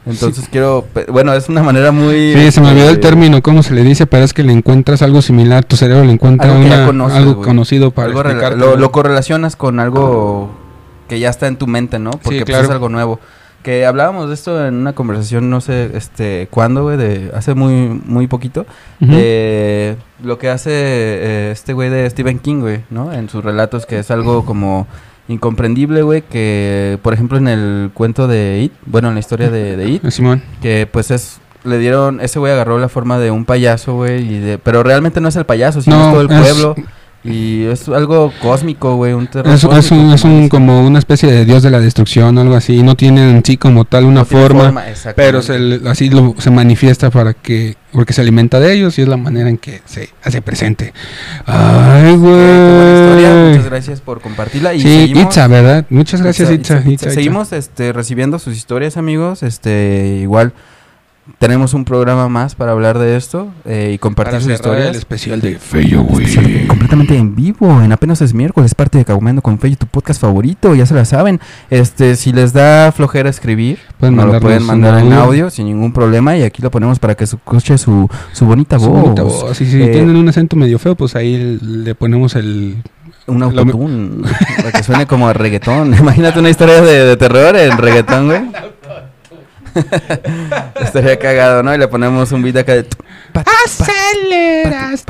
[0.08, 2.34] Entonces quiero, bueno, es una manera muy...
[2.36, 4.54] Sí, se me olvidó el eh, término, cómo se le dice, pero es que le
[4.54, 8.22] encuentras algo similar, tu cerebro le encuentra Algo una- conoces, algo conocido para algo
[8.56, 10.52] lo, lo correlacionas con algo
[11.10, 12.12] que ya está en tu mente, ¿no?
[12.12, 12.66] Porque pues, claro.
[12.66, 13.20] es algo nuevo.
[13.66, 18.00] Que hablábamos de esto en una conversación, no sé, este, cuándo, güey, de hace muy,
[18.06, 18.68] muy poquito,
[19.00, 23.12] de lo que hace eh, este güey de Stephen King, güey, ¿no?
[23.12, 24.86] En sus relatos, que es algo como
[25.28, 29.76] incomprendible, güey, que, por ejemplo, en el cuento de It, bueno, en la historia de,
[29.76, 30.44] de It, Simón.
[30.62, 34.38] que pues es le dieron ese güey agarró la forma de un payaso güey y
[34.40, 36.76] de pero realmente no es el payaso sino No, es todo el es- pueblo
[37.26, 41.32] y es algo cósmico güey un terror Es, un, es como un como una especie
[41.32, 42.84] de dios de la destrucción algo así.
[42.84, 44.84] No tiene en sí como tal una No forma,
[45.16, 49.08] pero se, así lo, se manifiesta para que porque se alimenta de ellos y es
[49.08, 50.94] la manera en que se hace presente.
[51.46, 53.50] Ay, güey.
[53.50, 55.86] muchas gracias por compartirla y Sí, seguimos Itza, ¿verdad?
[55.90, 56.78] Muchas gracias, Itza, Itza.
[56.80, 57.16] Itza, Itza, Itza.
[57.16, 60.54] seguimos este recibiendo sus historias amigos este igual
[61.40, 64.96] tenemos un programa más para hablar de esto eh, y compartir para sus historias el
[64.96, 66.68] especial de Feyo, güey.
[66.68, 70.76] Completamente en vivo, en apenas es miércoles, parte de Cagumeando con Feyo, tu podcast favorito,
[70.76, 71.40] ya se la saben.
[71.70, 75.50] Este, si les da flojera escribir, Pueden nos lo pueden mandar en audio.
[75.50, 79.02] sin ningún problema y aquí lo ponemos para que escuche su, su bonita Su voz.
[79.02, 79.62] bonita voz.
[79.62, 82.84] Y si Eh, tienen un acento medio feo, pues ahí le ponemos el...
[83.28, 84.22] Un autotune,
[84.58, 85.96] para que suene como a reggaetón.
[86.00, 88.42] Imagínate una historia de, de terror en reggaetón, güey.
[90.82, 91.74] Estaría cagado, ¿no?
[91.74, 92.86] Y le ponemos un beat acá de...
[93.66, 95.04] Aceleras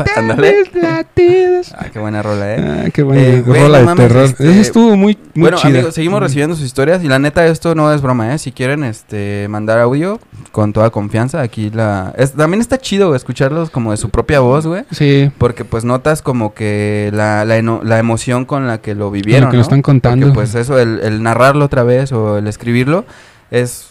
[0.73, 1.73] latidos.
[1.77, 2.83] Ah, qué buena rola, ¿eh?
[2.87, 4.23] Ah, qué buena Eh, rola de terror.
[4.25, 5.69] este, Esa estuvo muy, muy Bueno, chida.
[5.69, 8.37] amigos, seguimos recibiendo sus historias y la neta esto no es broma, ¿eh?
[8.39, 10.19] Si quieren este mandar audio
[10.51, 14.39] con toda confianza, aquí la es, también está chido güey, escucharlos como de su propia
[14.39, 18.79] voz, güey, Sí, porque pues notas como que la, la, eno- la emoción con la
[18.79, 19.69] que lo vivieron, que nos ¿no?
[19.69, 20.27] están contando.
[20.27, 23.05] Porque pues eso el, el narrarlo otra vez o el escribirlo
[23.51, 23.87] es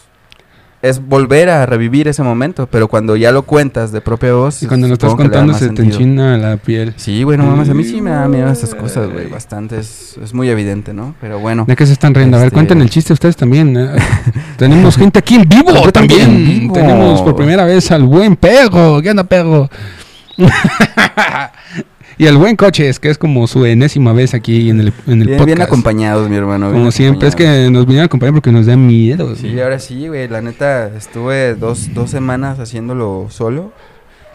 [0.85, 4.67] es volver a revivir ese momento, pero cuando ya lo cuentas de propia voz, y
[4.67, 6.93] cuando lo estás contando se te enchina la piel.
[6.95, 8.79] Sí, güey, no mames, a mí sí me da miedo esas Ay.
[8.79, 11.15] cosas, güey, bastante, es, es muy evidente, ¿no?
[11.19, 11.65] Pero bueno.
[11.67, 12.37] ¿De qué se están riendo?
[12.37, 13.75] A ver, Este- cuenten el chiste ustedes también.
[13.77, 13.89] ¿eh?
[14.57, 16.29] Tenemos gente aquí en vivo Completamente también.
[16.47, 16.73] en vivo.
[16.73, 19.01] Tenemos por primera vez al buen Pego.
[19.01, 19.69] ¿Qué onda, Pego?
[22.17, 25.27] y el buen Coches, que es como su enésima vez aquí en el, en el
[25.27, 25.45] Bien, podcast.
[25.45, 26.71] bien acompañados, mi hermano.
[26.71, 29.35] Como siempre, es que nos vinieron a acompañar porque nos da miedo.
[29.35, 30.27] Sí, ahora sí, güey.
[30.27, 33.73] La neta, estuve dos, dos semanas haciéndolo solo.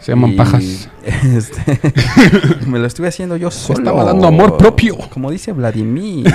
[0.01, 0.89] Se llaman y, pajas.
[1.35, 1.79] este,
[2.67, 3.79] me lo estuve haciendo yo solo.
[3.79, 4.97] estaba dando amor propio.
[5.09, 6.31] Como dice Vladimir.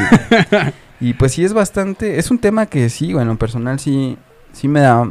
[1.00, 2.18] y pues sí es bastante...
[2.18, 4.16] Es un tema que sí, bueno, en personal sí,
[4.52, 5.10] sí me da...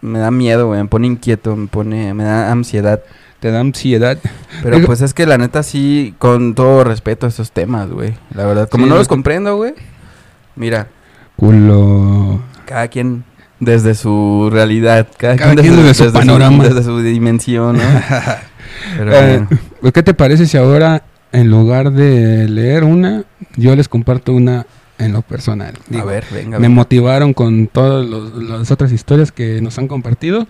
[0.00, 0.80] Me da miedo, güey.
[0.80, 2.14] Me pone inquieto, me pone...
[2.14, 3.00] Me da ansiedad.
[3.40, 4.18] Te da ansiedad.
[4.62, 8.14] Pero pues es que la neta sí, con todo respeto a esos temas, güey.
[8.34, 9.74] La verdad, como Sí, no lo los que- comprendo, güey.
[10.56, 10.88] Mira,
[11.36, 12.40] Culo.
[12.66, 13.24] cada quien
[13.60, 16.64] desde su realidad, cada, Cada quien, quien desde, desde su panorama.
[16.64, 17.82] desde su dimensión, ¿no?
[18.96, 19.48] Pero Eh, bueno.
[19.80, 23.24] pues, ¿Qué te parece si ahora, en lugar de leer una,
[23.56, 24.66] yo les comparto una
[24.98, 25.74] en lo personal?
[25.76, 26.58] a Digo, ver, venga.
[26.58, 26.74] me venga.
[26.74, 28.04] motivaron con todas
[28.36, 30.46] las otras historias que nos han compartido.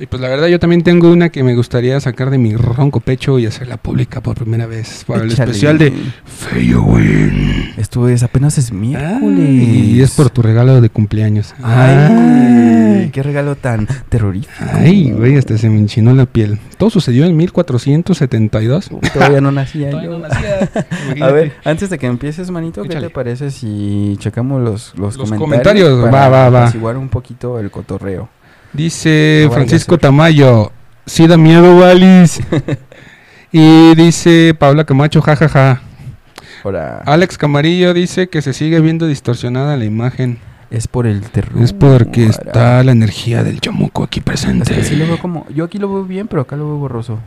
[0.00, 3.00] Y pues la verdad yo también tengo una que me gustaría sacar de mi ronco
[3.00, 5.92] pecho y hacerla pública por primera vez para el especial de
[6.24, 7.72] Feyowin.
[7.76, 9.48] Esto es apenas es miércoles.
[9.48, 11.52] Y es por tu regalo de cumpleaños.
[11.62, 14.52] Ay, qué regalo tan terrorífico.
[14.72, 16.60] Ay, güey, hasta se me enchinó la piel.
[16.76, 18.90] Todo sucedió en 1472.
[19.12, 20.18] Todavía no nacía Todavía yo.
[20.20, 20.70] no nacía.
[21.26, 25.28] A ver, antes de que empieces, manito, ¿qué te parece si checamos los, los, Los
[25.28, 25.88] comentarios?
[25.88, 26.62] comentarios, para va, va, va.
[26.62, 28.28] apaciguar un poquito el cotorreo.
[28.72, 29.98] Dice No Francisco.
[29.98, 30.72] Tamayo,
[31.06, 32.40] sí da miedo, Valis.
[33.52, 35.80] y dice Paula Camacho, jajaja.
[36.64, 40.38] Ahora, Alex Camarillo dice que se sigue viendo distorsionada la imagen.
[40.70, 41.62] es por el terror.
[41.62, 42.30] Es porque Ahora.
[42.46, 44.74] está la energía del chamuco aquí Es presente.
[44.74, 45.46] que sí lo veo como...
[45.54, 47.20] Yo aquí lo veo bien, pero acá lo veo borroso.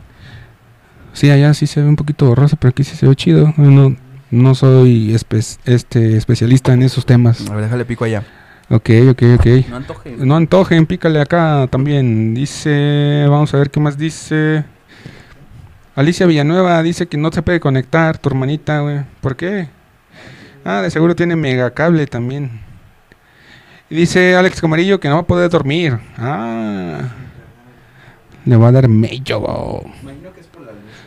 [1.12, 3.52] Sí, allá sí se ve un poquito borroso, pero aquí sí se ve chido.
[3.56, 3.96] No,
[4.30, 7.50] no soy espe- este, especialista en esos temas.
[7.50, 8.22] A ver, déjale pico allá.
[8.70, 9.46] Ok, ok, ok.
[9.68, 10.16] No antoje.
[10.18, 12.34] No antojen, pícale acá también.
[12.34, 14.64] Dice, vamos a ver qué más dice.
[15.94, 19.00] Alicia Villanueva dice que no se puede conectar tu hermanita, güey.
[19.20, 19.68] ¿Por qué?
[20.64, 22.60] Ah, de seguro tiene mega cable también.
[23.90, 25.98] Y dice Alex Camarillo que no va a poder dormir.
[26.16, 27.00] Ah.
[28.46, 29.82] Le va a dar mello.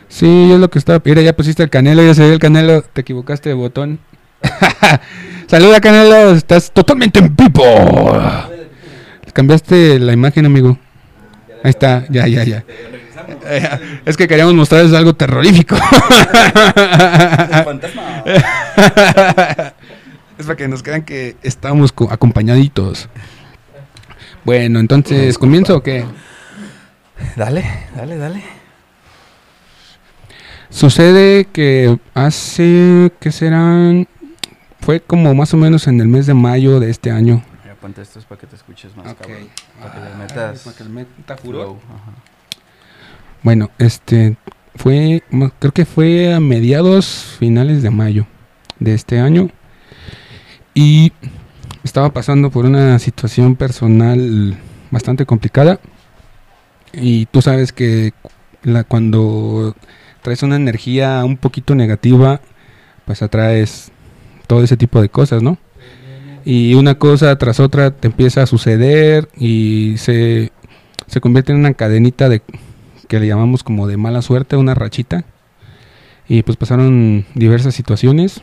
[0.08, 1.02] Sí, es lo que está.
[1.04, 2.82] Mira, ya pusiste el canelo, ya se ve el canelo.
[2.82, 3.98] Te equivocaste de botón.
[5.46, 6.32] Saluda, Canelo.
[6.32, 7.62] Estás totalmente en vivo.
[9.32, 10.78] Cambiaste la imagen, amigo.
[11.62, 12.64] Ahí está, ya, ya, ya.
[14.04, 15.76] Es que queríamos mostrarles algo terrorífico.
[20.38, 23.08] es para que nos crean que estamos co- acompañaditos.
[24.44, 26.04] Bueno, entonces, ¿comienzo o qué?
[27.36, 27.64] Dale,
[27.96, 28.42] dale, dale.
[30.70, 34.06] Sucede que hace, ¿qué serán?
[34.86, 37.42] Fue como más o menos en el mes de mayo de este año.
[37.64, 39.18] Mira, ponte estos para que te escuches más, Ok.
[39.18, 39.48] cabrón.
[39.80, 41.76] Para que le Ah, metas para que le meta flow.
[43.42, 44.36] Bueno, este
[44.76, 45.24] fue,
[45.58, 48.28] creo que fue a mediados finales de mayo
[48.78, 49.50] de este año
[50.72, 51.12] y
[51.82, 54.56] estaba pasando por una situación personal
[54.92, 55.80] bastante complicada
[56.92, 58.12] y tú sabes que
[58.62, 59.74] la, cuando
[60.22, 62.40] traes una energía un poquito negativa,
[63.04, 63.90] pues atraes
[64.46, 65.58] todo ese tipo de cosas, ¿no?
[66.44, 70.52] Y una cosa tras otra te empieza a suceder y se,
[71.06, 72.42] se convierte en una cadenita de
[73.08, 75.24] que le llamamos como de mala suerte, una rachita.
[76.28, 78.42] Y pues pasaron diversas situaciones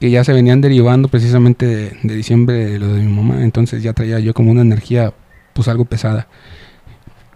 [0.00, 1.66] que ya se venían derivando precisamente
[2.02, 3.42] de, diciembre de lo de mi mamá.
[3.42, 5.12] Entonces ya traía yo como una energía
[5.52, 6.28] pues algo pesada.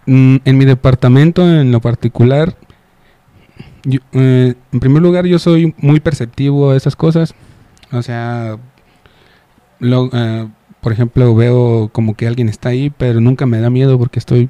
[0.06, 2.56] Mm, En mi departamento en lo particular,
[3.84, 7.34] yo, eh, en primer lugar yo soy muy perceptivo a esas cosas.
[7.92, 8.56] O sea,
[9.78, 10.48] lo- eh,
[10.80, 14.48] por ejemplo veo como que alguien está ahí, pero nunca me da miedo porque estoy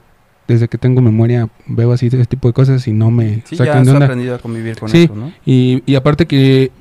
[0.49, 3.79] desde que tengo memoria veo así ese tipo de cosas y no me Sí, ya
[3.79, 4.07] has de onda.
[4.07, 5.05] aprendido a convivir con Sí.
[5.05, 5.33] eso, ¿no?
[5.47, 6.73] Y, y aparte que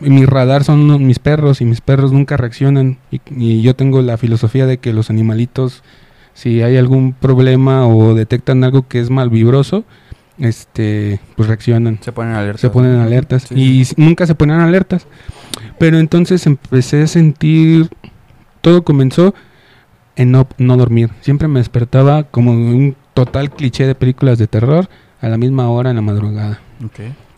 [0.00, 2.98] mi radar son mis perros y mis perros nunca reaccionan.
[3.10, 5.82] Y, y yo tengo la filosofía de que los animalitos,
[6.34, 9.84] si hay algún problema o detectan algo que es mal vibroso,
[10.38, 11.98] este, pues reaccionan.
[12.00, 12.60] Se ponen alertas.
[12.60, 13.42] Se ponen alertas.
[13.48, 13.54] Sí,
[13.96, 15.06] y nunca se ponían alertas.
[15.78, 17.88] Pero entonces empecé a sentir,
[18.60, 19.34] todo comenzó
[20.16, 21.10] en no, no dormir.
[21.20, 24.88] Siempre me despertaba como un total cliché de películas de terror
[25.20, 26.60] a la misma hora en la madrugada.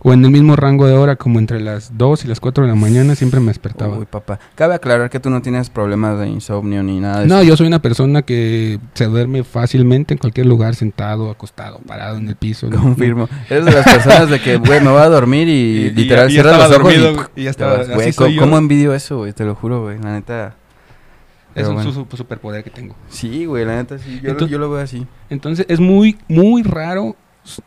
[0.02, 2.70] O en el mismo rango de hora, como entre las 2 y las 4 de
[2.70, 3.98] la mañana, siempre me despertaba.
[3.98, 4.38] Uy, papá.
[4.54, 7.44] Cabe aclarar que tú no tienes problemas de insomnio ni nada de no, eso.
[7.48, 12.28] yo soy una persona que se duerme fácilmente en cualquier lugar, sentado, acostado, parado en
[12.28, 12.70] el piso.
[12.70, 12.80] ¿no?
[12.80, 13.28] Confirmo.
[13.50, 16.30] Eres de las personas de que, güey, me voy a dormir y, Y- y- literal
[16.30, 17.84] y cierras los ojos dormido, y, güey, y ya estaba-.
[17.94, 19.34] Güey, ¿cómo, envidio eso, güey?
[19.34, 19.98] Te lo juro, güey.
[19.98, 20.46] La neta.
[20.46, 21.92] Es Pero un bueno.
[21.92, 22.94] su- su- superpoder que tengo.
[23.10, 24.14] Sí, güey, la neta sí.
[24.16, 25.06] Yo, lo, Entonces- yo lo veo así.
[25.28, 27.16] Entonces es muy, muy raro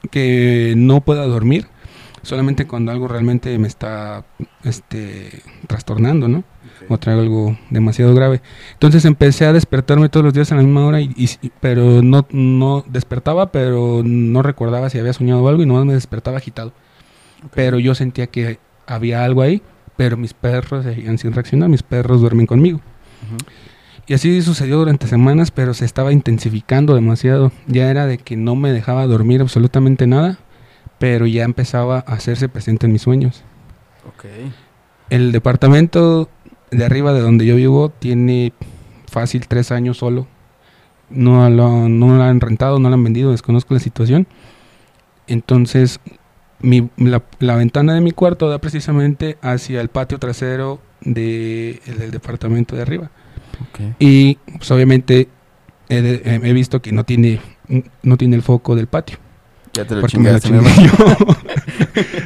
[0.10, 1.68] que no pueda dormir
[2.24, 4.26] solamente cuando algo realmente me está
[4.64, 6.44] este, trastornando, ¿no?
[6.90, 8.42] O traigo algo demasiado grave.
[8.74, 12.26] Entonces empecé a despertarme todos los días a la misma hora, y, y- pero no,
[12.32, 16.74] no despertaba, pero no recordaba si había soñado algo y nomás me despertaba agitado.
[17.54, 19.62] Pero yo sentía que había algo ahí,
[19.96, 22.82] pero mis perros seguían sin reaccionar, mis perros duermen conmigo.
[24.06, 27.54] Y así sucedió durante semanas, pero se estaba intensificando demasiado.
[27.68, 30.40] Ya era de que no me dejaba dormir absolutamente nada,
[31.04, 33.44] pero ya empezaba a hacerse presente en mis sueños.
[34.08, 34.24] Ok.
[35.10, 36.30] El departamento
[36.72, 38.54] de arriba de donde yo vivo tiene
[39.12, 40.28] fácil tres años solo.
[41.10, 44.28] No lo, no lo han rentado, no lo han vendido, desconozco la situación.
[45.28, 46.00] Entonces,
[46.62, 52.12] mi- la, la ventana de mi cuarto da precisamente hacia el patio trasero de- del
[52.12, 53.12] departamento de arriba.
[53.70, 53.96] Ok.
[54.00, 55.28] Y pues obviamente
[55.90, 57.42] he- he visto que no tiene,
[58.04, 59.18] no tiene el foco del patio.
[59.76, 61.18] Ya te lo Porque me lo chingaste, chingué yo.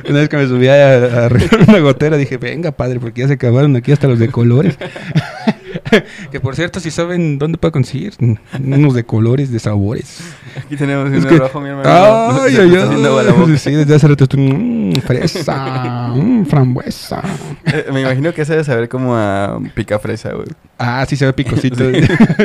[0.09, 3.27] Una vez que me subí a, a arreglar una gotera, dije, venga padre, porque ya
[3.27, 4.77] se acabaron aquí hasta los de colores.
[6.31, 8.13] que por cierto, si saben dónde puedo conseguir
[8.59, 10.19] unos de colores, de sabores.
[10.57, 11.89] Aquí tenemos Es uno que- rojo, mi hermano.
[11.89, 13.57] Ay, ay, me ay.
[13.57, 17.21] Sí, desde hace rato estoy, mm, fresa, mm, frambuesa.
[17.65, 20.47] Eh, Me imagino que se debe saber como a pica fresa, güey.
[20.77, 21.83] Ah, sí se ve picosito.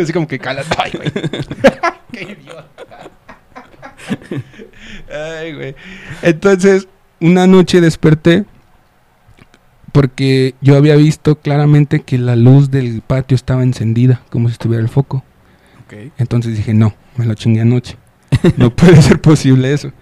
[0.01, 0.63] Así como que cala.
[0.79, 1.11] Ay, güey.
[2.13, 2.67] Qué idiota.
[5.13, 5.75] Ay, güey.
[6.23, 6.89] Entonces,
[7.21, 8.45] una noche desperté
[9.93, 14.83] porque yo había visto claramente que la luz del patio estaba encendida, como si estuviera
[14.83, 15.25] el foco.
[16.17, 17.97] Entonces dije, no, me lo chingué anoche.
[18.57, 19.93] No puede ser posible eso.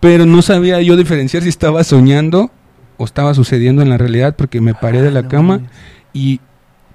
[0.00, 2.50] Pero no sabía yo diferenciar si estaba soñando
[2.96, 5.70] o estaba sucediendo en la realidad porque me paré de la Ah, no cama mames.
[6.12, 6.40] y...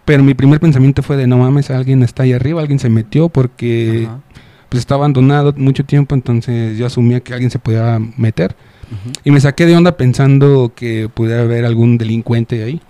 [0.03, 3.27] Pero mi primer pensamiento fue de no mames, alguien está ahí arriba, alguien se metió
[3.27, 4.19] porque Ajá.
[4.69, 8.55] Pues está abandonado mucho tiempo, entonces yo asumía que alguien se podía meter.
[9.23, 12.81] Y me saqué de onda pensando que pudiera haber algún delincuente ahí.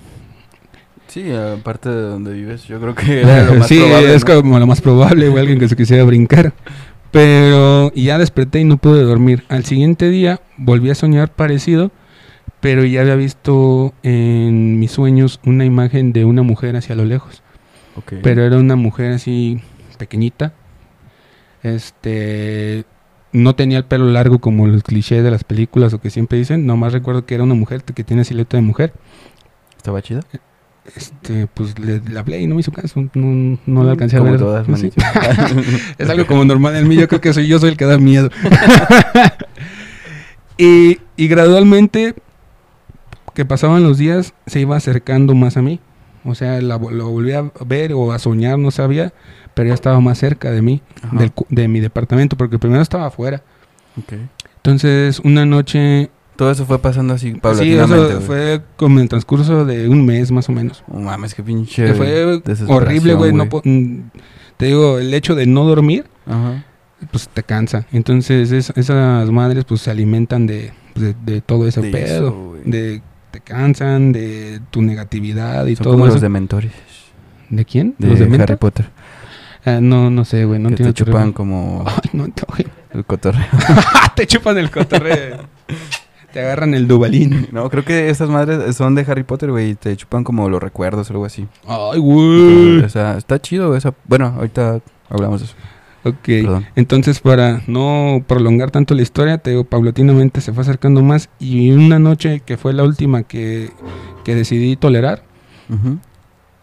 [1.07, 4.35] Sí, aparte de donde vives, yo creo que era lo más sí, probable, es ¿no?
[4.35, 6.53] como lo más probable, o alguien que se quisiera brincar.
[7.11, 9.43] Pero y ya desperté y no pude dormir.
[9.49, 11.91] Al siguiente día volví a soñar parecido,
[12.59, 17.41] pero ya había visto en mis sueños una imagen de una mujer hacia lo lejos.
[18.21, 19.59] Pero era una mujer así
[19.97, 20.53] pequeñita.
[21.63, 22.85] Este
[23.33, 26.65] no tenía el pelo largo como el cliché de las películas o que siempre dicen,
[26.65, 28.93] nomás recuerdo que era una mujer que tiene silueta de mujer.
[29.75, 30.21] ¿Estaba chida?
[30.95, 34.29] Este, pues le, le hablé y no me hizo caso, no, no la alcancé Como
[34.29, 34.39] a ver.
[34.39, 34.71] todas, Sí.
[34.71, 34.95] manito.
[35.97, 37.97] Es algo como normal en mí, yo creo que soy yo soy el que da
[37.97, 38.29] miedo.
[40.57, 42.15] y, y gradualmente,
[43.33, 45.79] que pasaban los días, se iba acercando más a mí.
[46.27, 49.13] O sea, la lo volví a ver o a soñar, no sabía,
[49.53, 50.81] pero ya estaba más cerca de mí,
[51.13, 53.41] del de mi departamento, porque primero estaba afuera.
[54.57, 56.09] Entonces, una noche...
[56.35, 58.21] Todo eso fue pasando así Sí, paulatinamente, eso güey.
[58.27, 60.83] fue como en el transcurso de un mes más o menos.
[60.87, 63.33] No mames, qué pinche Que fue horrible, güey.
[63.33, 63.99] No mm,
[64.57, 66.63] te digo, el hecho de no dormir Ajá.
[67.11, 67.87] pues te cansa.
[67.91, 72.27] Entonces es- esas madres pues se alimentan de, pues, de, de todo ese De pedo.
[72.27, 76.15] eso, de te cansan, de tu negatividad y Son todo como eso.
[76.15, 76.71] los dementores
[77.49, 77.95] ¿De quién?
[77.97, 78.43] de, ¿Los de menta?
[78.43, 78.89] Harry Potter.
[79.65, 80.59] Ah, no, no sé, güey.
[80.59, 82.67] No que te chupan como Ay, no, güey.
[82.93, 83.45] el cotorreo.
[84.15, 85.45] te chupan el cotorreo.
[86.33, 87.47] te agarran el dubalín.
[87.51, 89.75] No, creo que esas madres son de Harry Potter, güey.
[89.75, 91.47] Te chupan como los recuerdos o algo así.
[91.67, 92.79] Ay, güey.
[92.83, 93.93] O sea, está chido esa.
[94.05, 95.55] Bueno, ahorita hablamos de eso.
[96.07, 96.25] Ok.
[96.25, 96.65] Perdón.
[96.75, 101.29] Entonces, para no prolongar tanto la historia, te digo, paulatinamente se fue acercando más.
[101.39, 103.71] Y una noche que fue la última que,
[104.23, 105.23] que decidí tolerar,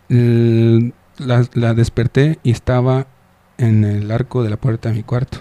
[0.09, 3.07] la, la desperté y estaba
[3.59, 5.39] en el arco de la puerta de mi cuarto.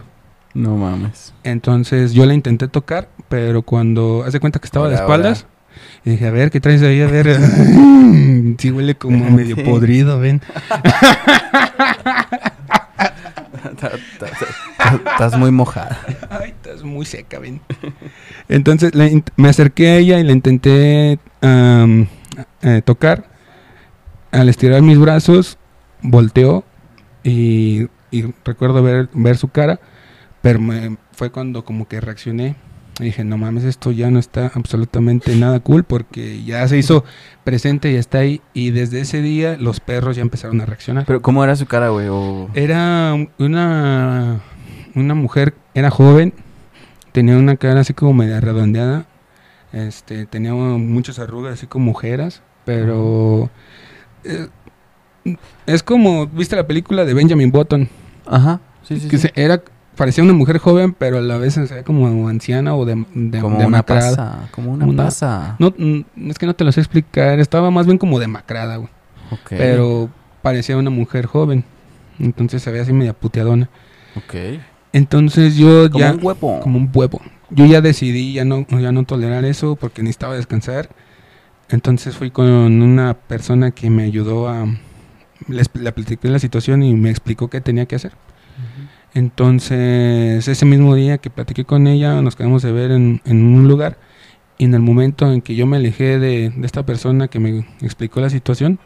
[0.53, 1.33] No mames.
[1.43, 5.47] Entonces yo la intenté tocar, pero cuando hace cuenta que estaba de Hola, espaldas,
[6.05, 7.01] y dije, a ver, ¿qué traes ahí?
[7.01, 7.39] A ver,
[8.59, 10.41] sí huele como medio podrido, ven.
[15.11, 15.97] Estás muy mojada.
[16.29, 17.61] Ay, estás muy seca, ven.
[18.49, 23.29] Entonces le me acerqué a ella y le intenté eh, tocar.
[24.31, 25.57] Al estirar mis brazos,
[26.01, 26.63] volteó
[27.23, 29.79] y, y recuerdo ver, ver su cara,
[30.41, 32.55] pero me- fue cuando como que reaccioné.
[32.99, 37.03] Y dije, no mames, esto ya no está absolutamente nada cool porque ya se hizo
[37.43, 38.41] presente y está ahí.
[38.53, 41.05] Y desde ese día los perros ya empezaron a reaccionar.
[41.05, 42.07] Pero, ¿cómo era su cara, güey?
[42.11, 42.49] O...
[42.53, 44.41] Era una,
[44.93, 46.33] una mujer, era joven,
[47.13, 49.07] tenía una cara así como media redondeada,
[49.71, 53.49] este, tenía muchas arrugas así como ojeras, pero
[54.23, 54.49] eh,
[55.65, 57.89] es como, ¿viste la película de Benjamin Button?
[58.27, 58.59] Ajá.
[58.83, 59.29] Sí, sí, que sí.
[59.33, 59.63] se- era,
[59.95, 63.39] parecía una mujer joven, pero a la vez se veía como anciana o de, de
[63.39, 64.09] como una demacrada.
[64.15, 64.47] pasa.
[64.51, 65.55] Como una, Una- pasa.
[65.59, 67.39] No, mm, es que no te lo sé explicar.
[67.39, 68.89] Estaba más bien como demacrada, güey.
[69.49, 70.09] Pero
[70.41, 71.63] parecía una mujer joven.
[72.19, 73.69] Entonces se veía así media puteadona.
[74.15, 74.59] Ok.
[74.91, 76.11] Entonces yo Como ya...
[76.13, 76.59] un huevo.
[76.59, 77.19] Como un huevo.
[77.49, 80.89] Yo ya decidí ya no, ya no tolerar eso porque necesitaba descansar.
[81.69, 82.47] Entonces fui con
[82.81, 84.65] una persona que me ayudó a...
[85.47, 88.13] Le platiqué la situación y me explicó qué tenía que hacer.
[89.13, 93.97] Entonces, ese mismo día que platiqué con ella, nos quedamos de ver en, un lugar.
[94.57, 97.59] Y en el momento en que yo me alejé de, de esta persona que me
[97.81, 98.79] explicó la situación,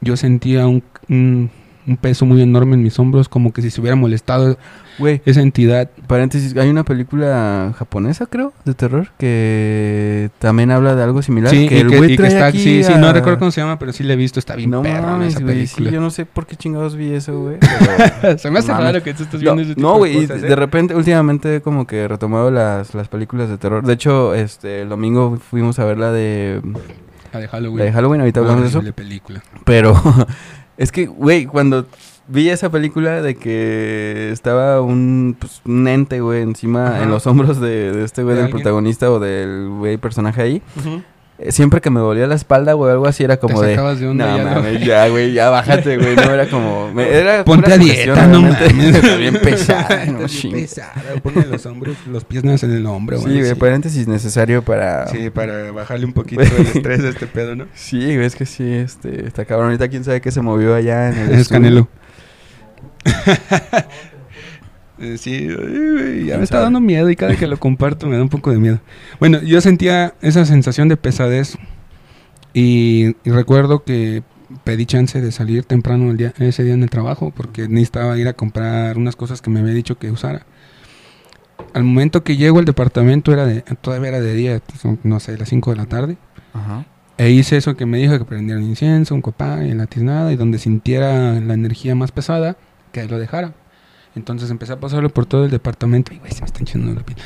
[0.00, 1.50] yo sentía un, un-
[1.86, 4.58] un peso muy enorme en mis hombros, como que si se hubiera molestado
[4.98, 5.88] Güey, esa entidad.
[6.06, 11.50] paréntesis, hay una película japonesa, creo, de terror, que también habla de algo similar.
[11.50, 13.50] Sí, que y el que, y que está, aquí sí, sí, a- no recuerdo cómo
[13.50, 16.00] se llama, pero sí la he visto, está bien No perrona mames, esa sí, yo
[16.02, 17.56] no sé por qué chingados vi eso, güey.
[18.38, 18.84] se me hace mames.
[18.86, 20.56] raro que tú estés No, viendo ese tipo No, de güey, y cosas, de ¿eh?
[20.56, 23.82] repente, últimamente, como que he retomado las, las películas de terror.
[23.84, 26.60] De hecho, este, el domingo fuimos a ver la de,
[27.32, 27.78] La de Halloween.
[27.78, 28.82] la de Halloween, ahorita hablamos de eso.
[28.94, 29.42] Película.
[29.64, 29.94] Pero
[30.80, 31.86] es que, güey, cuando
[32.26, 37.02] vi esa película de que estaba un, pues, un ente, güey, encima Ajá.
[37.02, 38.62] en los hombros de, de este güey, ¿De del alguien?
[38.62, 40.62] protagonista o del güey personaje ahí,
[41.48, 43.76] siempre que me dolía la espalda, güey, algo así, era como Te de...
[43.76, 44.50] de onda No ¿no?
[44.56, 46.14] mames, ya, güey, ya bájate, güey.
[46.16, 46.92] No era como.
[46.92, 49.16] me- era Ponte a dieta, no mames.
[49.18, 50.92] Bien pesada, no pesada.
[51.22, 53.18] Ponle los hombros, los pies en el hombro.
[53.18, 55.06] Sí, güey, paréntesis necesario para.
[55.08, 57.66] Sí, para bajarle un poquito el estrés a este pedo, ¿no?
[57.74, 59.66] Sí, güey, es que sí, este, está cabrón.
[59.68, 61.48] Ahorita quién sabe qué se movió allá en el Es.
[61.48, 61.88] Canelo.
[65.00, 68.16] Eh, sí, güey, ya ¿Quién me está dando miedo y cada que lo comparto me
[68.16, 68.80] da un poco de miedo.
[69.18, 71.56] Bueno, yo sentía esa sensación de pesadez
[72.52, 74.22] y, y recuerdo que
[74.64, 78.28] pedí chance de salir temprano el día, ese día en el trabajo porque necesitaba ir
[78.28, 80.46] a comprar unas cosas que me había dicho que usara.
[81.72, 85.36] Al momento que llego al departamento era de, todavía era de día, son, no sé,
[85.38, 86.16] las 5 de la tarde.
[86.52, 86.84] Ajá.
[87.16, 90.32] E hice eso que me dijo, que prendiera un incienso, un copal y la tiznada,
[90.32, 92.56] y donde sintiera la energía más pesada,
[92.92, 93.52] que lo dejara.
[94.16, 96.12] Entonces empecé a pasarlo por todo el departamento.
[96.12, 97.18] Ay, güey, se me están echando los pies.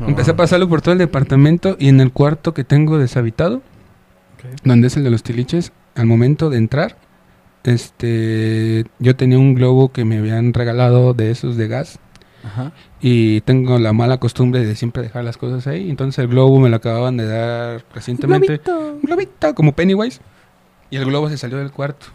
[0.00, 3.62] Empecé a pasarlo por todo el departamento y en el cuarto que tengo deshabitado,
[4.64, 6.96] donde es el de los tiliches, al momento de entrar,
[7.64, 11.98] este, yo tenía un globo que me habían regalado de esos de gas
[12.42, 12.72] Ajá.
[13.02, 15.90] y tengo la mala costumbre de siempre dejar las cosas ahí.
[15.90, 18.60] Entonces el globo me lo acababan de dar recientemente.
[18.68, 20.20] Un globito, como Pennywise.
[20.88, 22.06] Y el globo se salió del cuarto.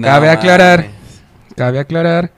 [0.00, 0.80] Cabe aclarar.
[0.80, 1.22] mames.
[1.54, 2.32] Cabe aclarar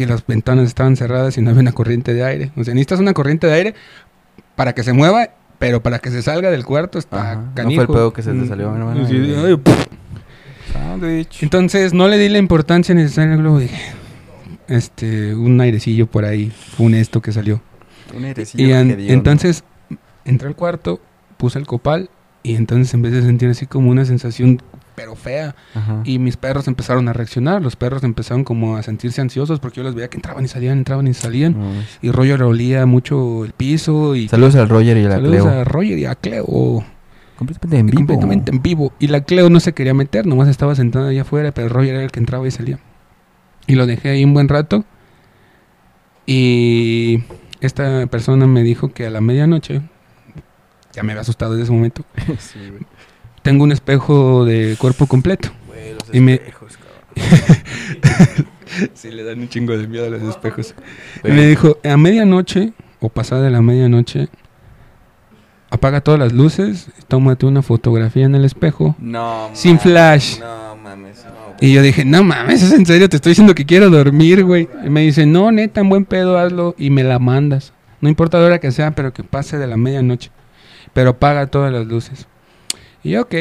[0.00, 2.52] que las ventanas estaban cerradas y no había una corriente de aire.
[2.56, 3.74] O sea, necesitas una corriente de aire
[4.56, 5.28] para que se mueva,
[5.58, 7.34] pero para que se salga del cuarto está Ajá.
[7.56, 9.06] No fue el pedo que se te Mm, salió, hermano.
[10.72, 11.42] Sándwich.
[11.42, 13.58] Entonces no le di la importancia necesaria al globo.
[13.58, 13.76] Dije,
[14.68, 17.60] este, un airecillo por ahí, un esto que salió.
[18.16, 19.64] Un airecillo Y an- entonces
[20.24, 21.00] entré al cuarto,
[21.36, 22.08] puse el copal
[22.42, 24.62] y entonces empecé a sentir así como una sensación
[25.00, 26.02] pero fea Ajá.
[26.04, 29.82] y mis perros empezaron a reaccionar, los perros empezaron como a sentirse ansiosos porque yo
[29.82, 31.72] los veía que entraban y salían, entraban y salían No
[32.02, 35.48] y Roger olía mucho el piso y Saludos al Roger y a la saludos Cleo.
[35.48, 36.84] a Roger y a Cleo
[37.36, 37.96] Completamente en vivo.
[37.96, 41.52] completamente en vivo y la Cleo no se quería meter, nomás estaba sentada allá afuera,
[41.52, 42.78] pero Roger era el que entraba y salía.
[43.66, 44.84] Y lo dejé ahí un buen rato
[46.26, 47.22] y
[47.60, 49.80] esta persona me dijo que a la medianoche
[50.92, 52.04] ya me había asustado desde ese momento.
[52.38, 52.58] sí.
[53.42, 55.50] Tengo un espejo de cuerpo completo.
[55.66, 56.70] Güey, los Y me- cabrón.
[58.94, 60.74] Sí, le dan un chingo de miedo a los espejos.
[61.24, 64.28] Y me dijo, a medianoche o pasada de la medianoche,
[65.70, 68.94] apaga todas las luces, tómate una fotografía en el espejo.
[68.98, 70.38] No, Sin mames, flash.
[70.38, 71.56] No mames, no.
[71.60, 74.68] Y yo dije, no mames, es en serio, te estoy diciendo que quiero dormir, güey.
[74.84, 77.72] Y me dice, no, neta, en buen pedo, hazlo y me la mandas.
[78.00, 80.30] No importa la hora que sea, pero que pase de la medianoche.
[80.94, 82.26] Pero apaga todas las luces.
[83.02, 83.34] Y ok.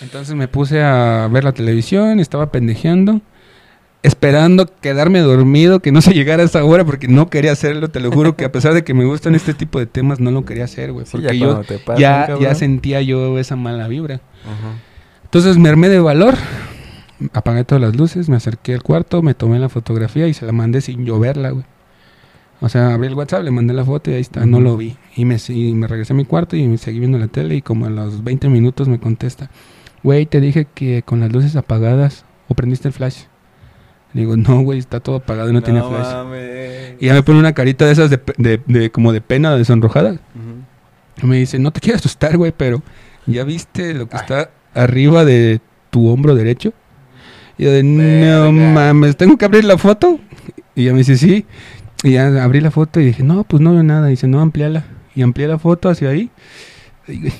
[0.00, 3.20] Entonces me puse a ver la televisión, estaba pendejeando,
[4.02, 8.00] esperando quedarme dormido, que no se llegara a esa hora porque no quería hacerlo, te
[8.00, 10.44] lo juro que a pesar de que me gustan este tipo de temas, no lo
[10.44, 11.04] quería hacer, güey.
[11.04, 14.22] Sí, Porque ya yo pasan, ya, ya sentía yo esa mala vibra.
[14.44, 14.78] Ajá.
[15.24, 16.34] Entonces me armé de valor,
[17.34, 20.52] apagué todas las luces, me acerqué al cuarto, me tomé la fotografía y se la
[20.52, 21.64] mandé sin yo verla, güey.
[22.62, 24.96] O sea, abrí el WhatsApp, le mandé la foto y ahí está, no lo vi.
[25.16, 27.62] Y me, y me regresé a mi cuarto y me seguí viendo la tele y
[27.62, 29.50] como a los 20 minutos me contesta,
[30.02, 33.22] güey, te dije que con las luces apagadas o prendiste el flash.
[34.12, 36.12] Le digo, no, güey, está todo apagado y no, tiene flash.
[36.12, 36.94] mames.
[37.00, 39.64] Y ya me pone una carita de esas de, de- de- como de pena, de
[39.64, 40.10] sonrojada.
[40.12, 41.22] Ujú.
[41.22, 42.82] Y me dice, no te quiero asustar, güey, pero
[43.26, 46.72] ¿ya viste lo que está arriba de tu hombro derecho?
[47.56, 47.98] Y yo de, no
[48.52, 48.72] Verga.
[48.72, 50.18] mames, ¿tengo que abrir la foto?
[50.74, 51.44] Y ya me dice, sí.
[52.02, 54.08] Y ya abrí la foto y dije, no, pues no veo nada.
[54.08, 54.84] Y dice, no, amplíala.
[55.14, 56.30] Y amplié la foto hacia ahí.
[57.08, 57.32] Y,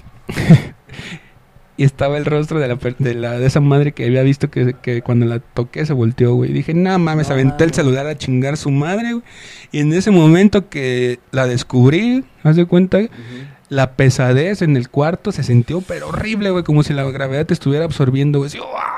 [1.82, 5.00] estaba el rostro de la, de la de esa madre que había visto que, que
[5.00, 6.50] cuando la toqué se volteó, güey.
[6.50, 9.24] Y dije, no mames, No aventé el celular a chingar su madre, güey.
[9.72, 12.98] Y en ese momento que la descubrí, haz de cuenta,
[13.70, 17.54] la pesadez en el cuarto se sintió pero horrible, güey, como si la gravedad te
[17.54, 18.50] estuviera absorbiendo, güey.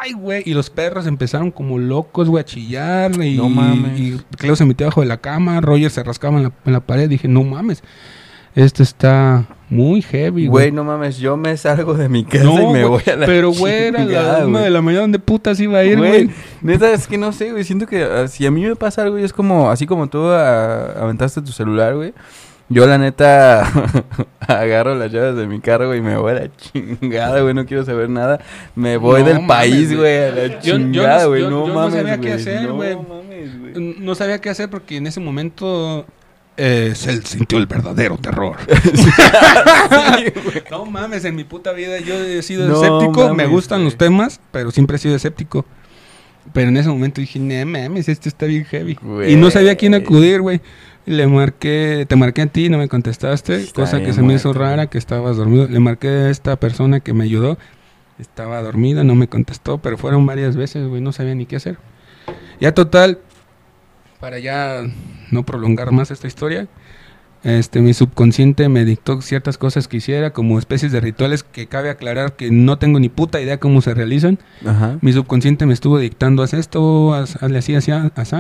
[0.03, 4.01] Ay, güey, y los perros empezaron como locos, güey, a chillar y, No mames.
[4.01, 6.81] y Cleo se metió abajo de la cama, Roger se rascaba en la, en la
[6.81, 7.83] pared, dije, no mames,
[8.55, 10.73] esto está muy heavy, Güey, güey.
[10.73, 13.51] no mames, yo me salgo de mi casa No, y me voy a la pero
[13.53, 16.31] güey, era la una de la mañana, ¿dónde putas iba a ir, Güey, güey?
[16.63, 17.65] neta, es que no sé, güey.
[17.65, 20.19] Siento que ah, si a mí me pasa algo y es como, así como tú
[20.27, 22.13] ah, aventaste tu celular, güey.
[22.73, 23.71] Yo, la neta,
[24.41, 27.55] agarro las llaves de mi carro, güey, y me voy a la chingada, güey.
[27.55, 28.41] No quiero saber nada.
[28.75, 30.19] Me voy No del mames, país, güey.
[30.25, 31.43] a la Yo- chingada, güey.
[31.43, 32.97] No, yo no mames, sabía qué hacer, No güey.
[32.97, 33.99] mames.
[34.01, 36.07] No sabía qué hacer porque en ese momento
[36.57, 38.57] eh, se sintió el verdadero terror.
[40.71, 43.85] no mames, en mi puta vida yo he sido No escéptico, me mames, gustan güey.
[43.87, 45.65] los temas, pero siempre he sido escéptico.
[46.53, 48.99] Pero en ese momento dije, no mames, esto está bien heavy.
[49.01, 49.33] Güey.
[49.33, 50.61] Y no sabía a quién acudir, güey.
[51.05, 54.49] Le marqué, te marqué a ti, no me contestaste, Está cosa que se me hizo
[54.51, 55.67] muerto, rara, que estabas dormido.
[55.69, 57.59] Le marqué a esta persona que me ayudó,
[58.19, 61.79] estaba dormida, no me contestó, pero fueron varias veces, güey, no sabía ni qué hacer.
[62.61, 63.19] Ya total,
[64.21, 64.83] para ya
[65.33, 66.69] no prolongar más esta historia,
[67.43, 71.91] este, mi subconsciente me dictó ciertas cosas que hiciera, como especies de rituales que cabe
[71.91, 74.39] aclarar que no tengo ni puta idea cómo se realizan.
[74.65, 74.99] Ajá.
[75.01, 78.37] Mi subconsciente me estuvo dictando, haz esto, haz- hazle así, así, así.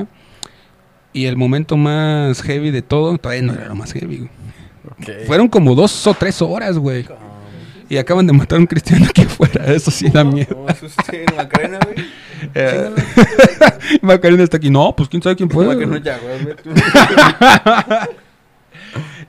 [1.13, 4.31] Y el momento más heavy de todo, todavía no era lo más heavy, güey.
[5.27, 7.07] Fueron como dos o tres horas, güey.
[7.89, 10.55] Y acaban de matar a un cristiano aquí afuera, eso sí da miedo.
[10.55, 12.07] ¿Cómo asusté en Macarena, güey?
[12.55, 12.91] Eh,
[14.03, 15.65] Macarena está aquí, no, pues quién sabe quién fue.
[15.65, 16.57] Macarena ya, güey.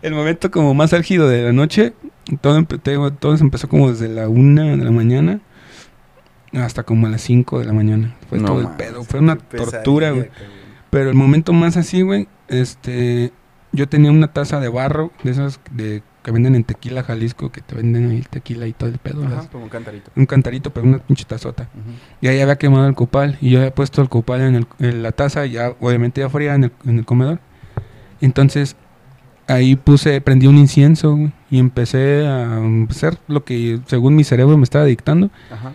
[0.01, 1.93] El momento como más álgido de la noche,
[2.41, 5.39] todo, empe- todo se empezó como desde la una de la mañana
[6.53, 8.15] hasta como a las 5 de la mañana.
[8.29, 10.29] Fue No todo el pedo, fue una tortura, güey.
[10.93, 13.31] Pero el momento más así, güey, este,
[13.71, 17.61] yo tenía una taza de barro, de esas de, que venden en Tequila, Jalisco, que
[17.61, 19.25] te venden ahí el tequila y todo el pedo.
[19.25, 20.11] Ajá, las- como un cantarito.
[20.15, 21.67] un cantarito, pero una pinche tazota.
[22.21, 23.37] Y ahí había quemado el copal.
[23.41, 26.53] Y yo había puesto el copal en, el- en la taza, ya obviamente ya fría
[26.53, 27.39] en el, en el comedor.
[28.21, 28.75] Entonces
[29.47, 34.57] ahí puse, prendí un incienso güey, y empecé a hacer lo que según mi cerebro
[34.57, 35.29] me estaba dictando.
[35.51, 35.73] Ajá.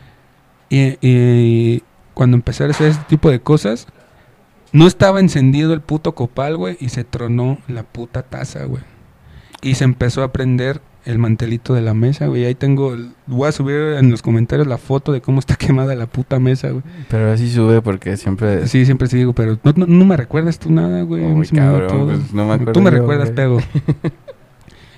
[0.70, 1.82] Y, y
[2.14, 3.86] cuando empecé a hacer ese tipo de cosas,
[4.72, 8.82] no estaba encendido el puto copal, güey, y se tronó la puta taza, güey.
[9.62, 12.44] Y se empezó a prender el mantelito de la mesa, güey.
[12.44, 12.94] Ahí tengo,
[13.26, 16.68] voy a subir en los comentarios la foto de cómo está quemada la puta mesa,
[16.70, 16.82] güey.
[17.08, 18.66] Pero así sube porque siempre...
[18.68, 21.22] Sí, siempre sí digo, pero no, no, no me recuerdas tú nada, güey.
[21.54, 23.36] Cabrón, pues, no me acuerdo Tú me yo, recuerdas, güey.
[23.36, 23.60] pego.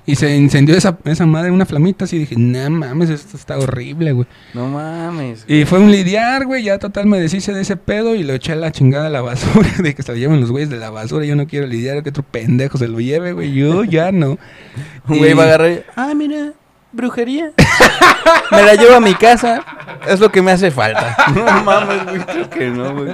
[0.06, 2.18] y se incendió esa, esa madre, una flamita así.
[2.18, 4.26] Dije, no mames, esto está horrible, güey.
[4.54, 5.44] No mames.
[5.46, 6.62] Y fue un lidiar, güey.
[6.64, 9.20] Ya total me deshice de ese pedo y lo eché a la chingada a la
[9.20, 9.68] basura.
[9.78, 11.24] De que se lo lleven los güeyes de la basura.
[11.24, 13.52] Yo no quiero lidiar, que otro pendejo se lo lleve, güey.
[13.52, 14.38] Yo ya no.
[15.08, 16.52] Un güey va a agarrar y, Ah, mira,
[16.92, 17.52] brujería.
[18.50, 19.64] Me la llevo a mi casa.
[20.08, 21.16] Es lo que me hace falta.
[21.34, 22.18] No mames, güey.
[22.20, 23.08] Creo que no, güey.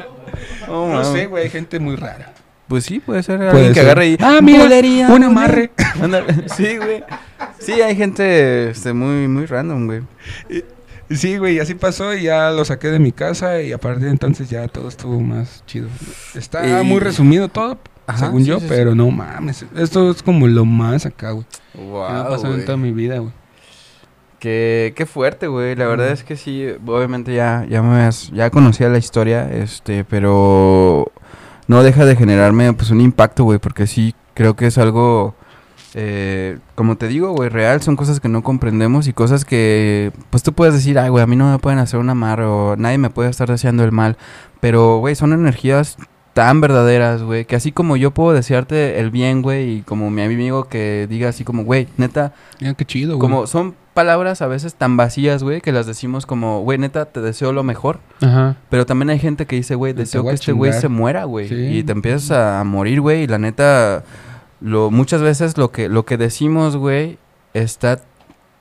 [0.66, 1.08] No, No mames.
[1.08, 1.44] sé, güey.
[1.44, 2.32] Hay gente muy rara.
[2.68, 3.84] Pues sí, puede ser Puede alguien que ser.
[3.86, 4.16] agarre y...
[4.20, 5.28] Ah, mira, "Bulería, un bulería".
[5.28, 5.70] amarre.
[6.56, 7.04] Sí, güey.
[7.60, 10.02] Sí, hay gente este, muy, muy random, güey.
[11.10, 14.10] Sí, güey, así pasó y ya lo saqué de mi casa y a partir de
[14.10, 15.88] entonces ya todo estuvo más chido.
[16.34, 18.66] Está Y- muy resumido todo, Ajá, según sí, yo, sí, sí.
[18.68, 19.64] pero no mames.
[19.76, 21.46] Esto es como lo más acá, güey.
[21.74, 23.32] me ha Wow, pasado en toda mi vida, güey.
[24.40, 25.76] Qué, qué fuerte, güey.
[25.76, 31.10] La verdad es que sí, obviamente ya, ya me ya conocía la historia, este, pero
[31.68, 35.34] no deja de generarme pues un impacto, güey, porque sí creo que es algo,
[35.94, 40.42] eh, como te digo, güey, real, son cosas que no comprendemos y cosas que, pues
[40.42, 42.98] tú puedes decir, ay, güey, a mí no me pueden hacer un amarro, o nadie
[42.98, 44.16] me puede estar deseando el mal,
[44.60, 45.96] pero, güey, son energías
[46.34, 50.20] tan verdaderas, güey, que así como yo puedo desearte el bien, güey, y como mi
[50.20, 53.20] amigo que diga así como, güey, neta, Mira qué chido, güey.
[53.20, 57.20] como son palabras a veces tan vacías, güey, que las decimos como, güey, neta, te
[57.20, 57.98] deseo lo mejor.
[58.20, 58.54] Ajá.
[58.70, 61.48] Pero también hay gente que dice, güey, deseo que este güey se muera, güey.
[61.48, 61.54] Sí.
[61.78, 63.22] Y te empiezas a morir, güey.
[63.22, 64.04] Y la neta,
[64.60, 67.18] lo, muchas veces lo que, lo que decimos, güey,
[67.54, 68.00] está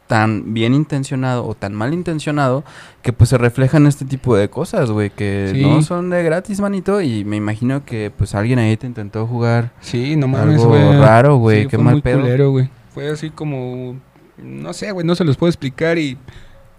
[0.07, 2.63] tan bien intencionado o tan mal intencionado
[3.01, 5.61] que pues se refleja en este tipo de cosas, güey, que Sí.
[5.61, 7.01] no son de gratis, manito.
[7.01, 11.37] Y me imagino que pues alguien ahí te intentó jugar Sí, no mames, algo raro,
[11.37, 11.63] güey.
[11.63, 12.21] Sí, Qué fue mal muy pedo.
[12.21, 12.69] culero, güey.
[12.93, 13.95] Fue así como,
[14.37, 16.17] no sé, güey, no se los puedo explicar y,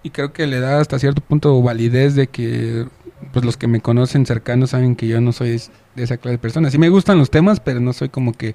[0.02, 2.86] y creo que le da hasta cierto punto validez de que
[3.32, 5.60] pues los que me conocen cercanos saben que yo no soy
[5.94, 6.72] de esa clase de personas.
[6.72, 8.54] Sí me gustan los temas, pero no soy como que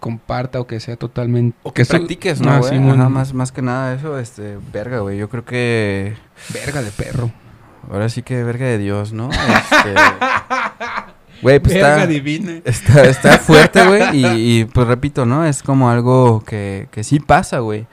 [0.00, 1.56] comparta o que sea totalmente...
[1.62, 2.70] O que soy- practiques, ¿no, Ah, güey?
[2.76, 5.16] sí, Ajá, más, más que nada eso, este, verga, güey.
[5.16, 6.14] Yo creo que...
[6.52, 7.30] Verga de perro.
[7.88, 9.30] Ahora sí que verga de Dios, ¿no?
[9.30, 9.94] Este...
[11.42, 12.06] Güey, pues está...
[12.64, 14.16] Está, está fuerte, güey.
[14.16, 15.44] Y, y, pues repito, ¿no?
[15.44, 17.86] Es como algo que, que sí pasa, güey.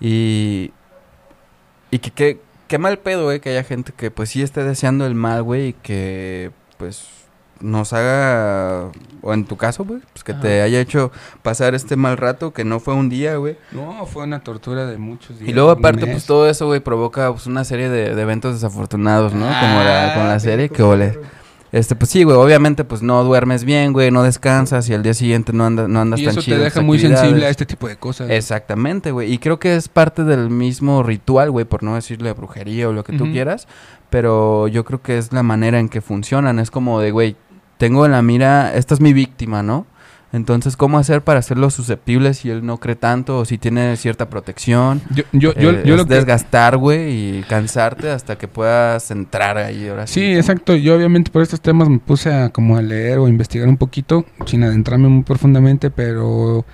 [0.00, 0.72] Y.
[1.90, 5.06] Y que que- qué mal pedo, güey, que haya gente que pues sí esté deseando
[5.06, 5.68] el mal, güey.
[5.68, 7.06] Y que pues
[7.60, 8.90] nos haga.
[9.22, 10.00] O en tu caso, güey.
[10.12, 13.56] Pues que te haya hecho pasar este mal rato que no fue un día, güey.
[13.72, 15.48] No, fue una tortura de muchos días.
[15.50, 19.32] Y luego aparte, pues todo eso, güey, provoca pues una serie de, de eventos desafortunados,
[19.32, 19.46] ¿no?
[19.46, 21.18] como la, con la Ah, serie, que ole.
[21.72, 25.14] Este, pues sí, güey, obviamente, pues no duermes bien, güey, no descansas y al día
[25.14, 26.56] siguiente no, andas no andas Y tan eso chido.
[26.56, 28.30] te en deja muy sensible a este tipo de cosas.
[28.30, 29.32] Exactamente, güey.
[29.32, 33.04] Y creo que es parte del mismo ritual, güey, por no decirle brujería o lo
[33.04, 33.66] que tú quieras.
[34.10, 36.58] Pero yo creo que es la manera en que funcionan.
[36.58, 37.36] Es como de, güey,
[37.78, 39.86] tengo en la mira, esta es mi víctima, ¿no?
[40.32, 44.28] Entonces, ¿cómo hacer para hacerlo susceptible si él no cree tanto o si tiene cierta
[44.28, 45.00] protección?
[45.14, 49.56] Yo, yo, yo, Eh, yo es lo desgastar, güey, y cansarte hasta que puedas entrar
[49.56, 49.88] ahí.
[49.88, 50.20] Ahora sí.
[50.20, 50.74] Sí, exacto.
[50.74, 54.26] Yo obviamente por estos temas me puse a como a leer o investigar un poquito,
[54.46, 56.66] sin adentrarme muy profundamente, pero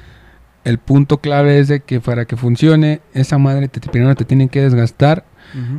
[0.65, 4.49] el punto clave es de que para que funcione, esa madre te, primero te tiene
[4.49, 5.25] que desgastar,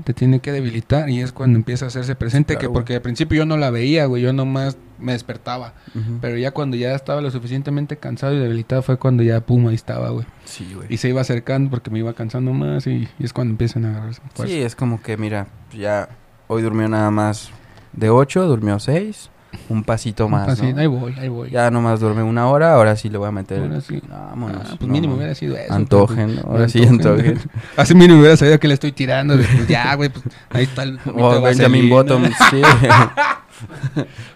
[0.03, 3.01] te tiene que debilitar y es cuando empieza a hacerse presente, Claro, que porque al
[3.01, 5.73] principio yo no la veía, güey, yo nomás me despertaba,
[6.21, 9.75] pero ya cuando ya estaba lo suficientemente cansado y debilitado fue cuando ya pum, ahí
[9.75, 10.25] estaba, güey.
[10.45, 10.87] Sí, güey.
[10.89, 13.89] Y se iba acercando porque me iba cansando más y, y es cuando empiezan a
[13.89, 14.21] agarrarse.
[14.45, 15.47] Sí, es como que, mira,
[15.77, 16.09] ya
[16.47, 17.51] hoy durmió nada más
[17.91, 19.29] de 8, durmió 6,
[19.69, 20.59] un pasito más.
[20.61, 21.49] Ahí voy, ahí voy.
[21.49, 23.61] Ya nomás duerme una hora, ahora sí le voy a meter.
[23.61, 24.01] Ahora sí.
[24.09, 24.61] Vámonos.
[24.65, 25.73] Ah, pues no, mínimo hubiera sido eso.
[25.73, 27.39] Antojen, ahora sí Antojen.
[27.77, 29.35] Así mínimo hubiera sabido que le estoy tirando.
[29.35, 31.89] pues, ya, güey, pues ahí está el Oh, Benjamin.
[31.89, 32.61] Bottom, sí.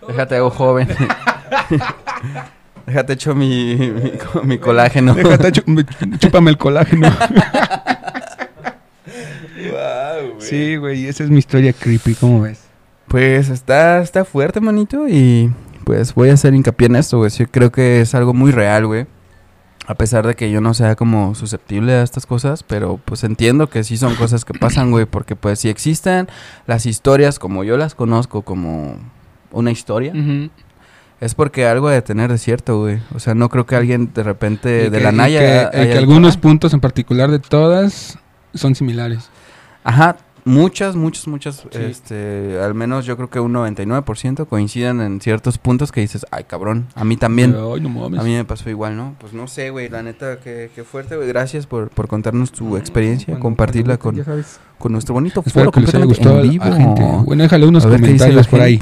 [0.08, 0.88] Déjate hago joven.
[2.86, 5.14] Déjate hecho mi, mi, co- mi colágeno.
[5.14, 5.52] Déjate,
[6.20, 7.10] chúpame el colágeno.
[10.40, 12.62] sí, güey, esa es mi historia creepy, ¿cómo ves?
[13.08, 15.52] Pues está, está fuerte, manito, y
[15.86, 17.32] pues voy a hacer hincapié en esto, güey.
[17.52, 19.06] Creo que es algo muy real, güey.
[19.90, 23.70] A pesar de que yo no sea como susceptible a estas cosas, pero pues entiendo
[23.70, 26.28] que sí son cosas que pasan, güey, porque pues si existen
[26.66, 28.98] las historias como yo las conozco como
[29.52, 30.12] una historia,
[31.22, 33.00] es porque algo ha de tener de cierto, güey.
[33.16, 35.72] O sea, no creo que alguien de repente Y de que- la y Naya...
[35.72, 36.42] que- y algunos "Ah".
[36.42, 38.20] puntos en particular de todas
[38.54, 39.30] son similares.
[39.86, 40.18] Ajá,
[40.48, 41.80] muchas, muchas, muchas, Sí.
[41.80, 46.46] este, al menos yo creo que un 99% coinciden en ciertos puntos que dices, ay,
[46.46, 47.56] cabrón, a mí también.
[47.56, 48.20] Ay, no mames.
[48.20, 49.16] A mí me pasó igual, ¿no?
[49.20, 51.28] Pues no sé, güey, la neta, qué, qué fuerte, güey.
[51.28, 54.24] Gracias por, por contarnos tu experiencia, compartirla con,
[54.78, 57.02] con nuestro bonito Espero foro que les haya gustado en a gente.
[57.26, 58.80] Bueno, déjale unos comentarios por ahí.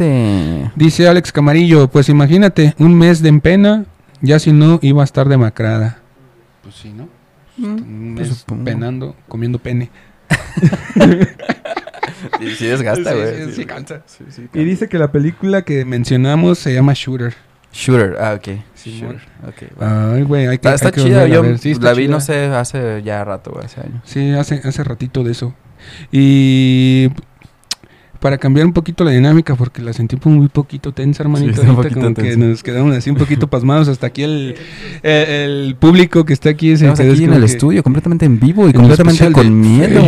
[0.76, 3.86] Dice Alex Camarillo, pues imagínate, un mes de empena,
[4.22, 6.00] ya si no iba a estar demacrada.
[6.64, 7.08] Pues sí, ¿no?
[7.58, 9.90] Mm, Un pues mes penando, comiendo pene.
[12.40, 13.52] Sí, sí desgasta, Sí, güey.
[13.54, 14.02] sí, cansa.
[14.06, 17.34] Sí, sí, Y dice que la película que mencionamos se llama Shooter.
[17.74, 18.48] Shooter, ah, ok.
[18.84, 19.82] Shooter, ok.
[19.82, 20.14] va.
[20.14, 21.60] Ay, güey, hay que Está, está hay que chida, yo ver.
[21.60, 22.12] Sí, está la vi, chida.
[22.12, 24.02] no sé, hace ya rato, güey, hace años.
[24.06, 25.54] Sí, hace, hace ratito de eso.
[26.12, 27.10] Y
[28.26, 31.62] para cambiar un poquito la dinámica, porque la sentí muy poquito tensa, hermanito.
[31.62, 33.88] ahorita poquito como que nos quedamos así un poquito pasmados.
[33.88, 34.56] Hasta aquí el,
[35.04, 36.76] el, el público que está aquí.
[36.76, 40.02] se quedó aquí en el que- estudio, completamente en vivo y completamente con miedo.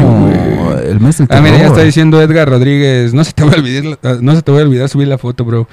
[0.83, 3.13] El mes del Ah, mira, ya está diciendo Edgar Rodríguez.
[3.13, 5.45] No se te va a olvidar, no se te va a olvidar subir la foto,
[5.45, 5.67] bro.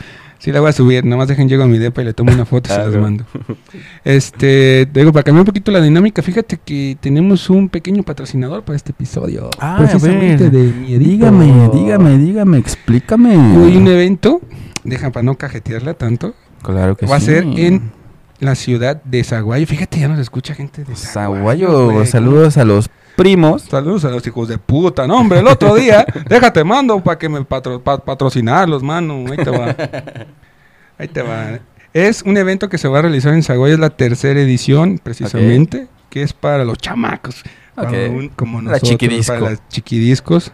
[0.45, 2.31] Sí la voy a subir, nada más dejen llego a mi depa y le tomo
[2.31, 3.01] una foto y Ah, se las bro.
[3.01, 3.25] mando.
[4.05, 8.77] Este, digo, para cambiar un poquito la dinámica, fíjate que tenemos un pequeño patrocinador para
[8.77, 9.49] este episodio.
[9.59, 10.53] Ah, precisamente a ver.
[10.53, 11.11] de Miedito.
[11.11, 13.37] Dígame, dígame, dígame, explícame.
[13.57, 14.43] Hoy un evento,
[14.85, 17.27] deja para no cajetearla tanto, Claro que va a sí.
[17.27, 17.93] ser en
[18.41, 19.67] la ciudad de Zaguayo.
[19.67, 21.69] Fíjate, ya nos escucha gente de Zaguayo.
[21.71, 23.63] Zaguayo, saludos a los primos.
[23.63, 25.07] Saludos a los hijos de puta.
[25.07, 29.25] No, hombre, el otro día, déjate mando para que me patro- pa- patrocinarlos, mano.
[29.31, 29.77] Ahí te va.
[30.99, 31.59] Ahí te va.
[31.93, 35.87] Es un evento que se va a realizar en Zaguayo, es la tercera edición, precisamente,
[36.11, 37.43] que es para los chamacos.
[37.75, 37.95] para Ok.
[38.11, 39.33] un- como La nosotros, chiquidisco.
[39.35, 40.53] para las chiquidiscos.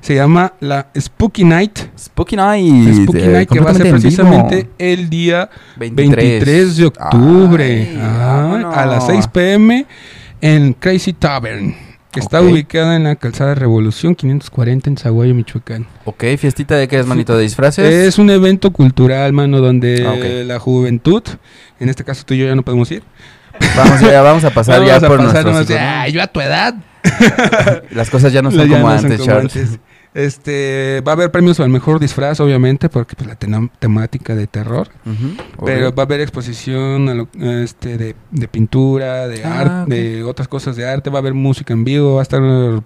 [0.00, 1.78] Se llama la Spooky Night.
[1.96, 3.02] Spooky Night.
[3.04, 8.72] Spooky eh, Night que va a ser precisamente el día 23 de octubre Ay, ah,
[8.74, 9.06] a las vámonos.
[9.06, 9.86] 6 pm
[10.40, 11.76] en Crazy Tavern,
[12.12, 15.86] que está ubicada en la calzada Revolución 540 en Zaguayo, Michoacán.
[16.04, 17.90] Ok, fiestita de qué es, manito, de disfraces.
[17.92, 21.22] Es un evento cultural, mano, donde Ah, la juventud,
[21.80, 23.02] en este caso tú y yo ya no podemos ir.
[23.76, 26.00] Vamos, ya vamos a pasar Vamos ya a por pasar nuestros nomás de, hijos, ¿no?
[26.00, 26.74] "Ay, yo a tu edad.
[27.90, 29.78] Las cosas ya no son Ya como no son antes, Charles.
[30.14, 33.36] Este, va a haber premios al mejor disfraz, obviamente, porque pues, la
[33.78, 34.88] temática de terror.
[35.64, 40.22] Pero va a haber exposición a lo- este, de, de pintura, de Ah, arte, de
[40.24, 41.08] otras cosas de arte.
[41.10, 42.14] Va a haber música en vivo.
[42.16, 42.42] Va a estar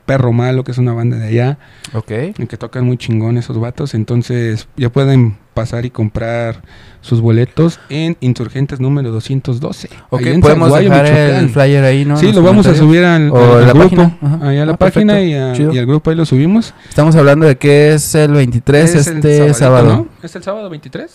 [0.06, 1.58] Perro Malo, que es una banda de allá,
[1.94, 2.10] Ok.
[2.10, 3.94] en que tocan muy chingón esos vatos.
[3.94, 6.62] Entonces, ya pueden pasar y comprar
[7.00, 9.88] sus boletos en Insurgentes número 212.
[10.10, 11.36] Ok, podemos Zaguayo, dejar Michoacán.
[11.44, 12.16] el flyer ahí, ¿no?
[12.18, 14.38] Sí, lo vamos a subir al, O al la grupo, página.
[14.42, 16.74] Ahí a la Ah, página y, a- y al grupo ahí lo subimos.
[16.88, 19.88] Estamos hablando de que es el 23 Es el este sabadito, sábado.
[19.96, 20.08] ¿no?
[20.22, 21.10] ¿Es el sábado 23?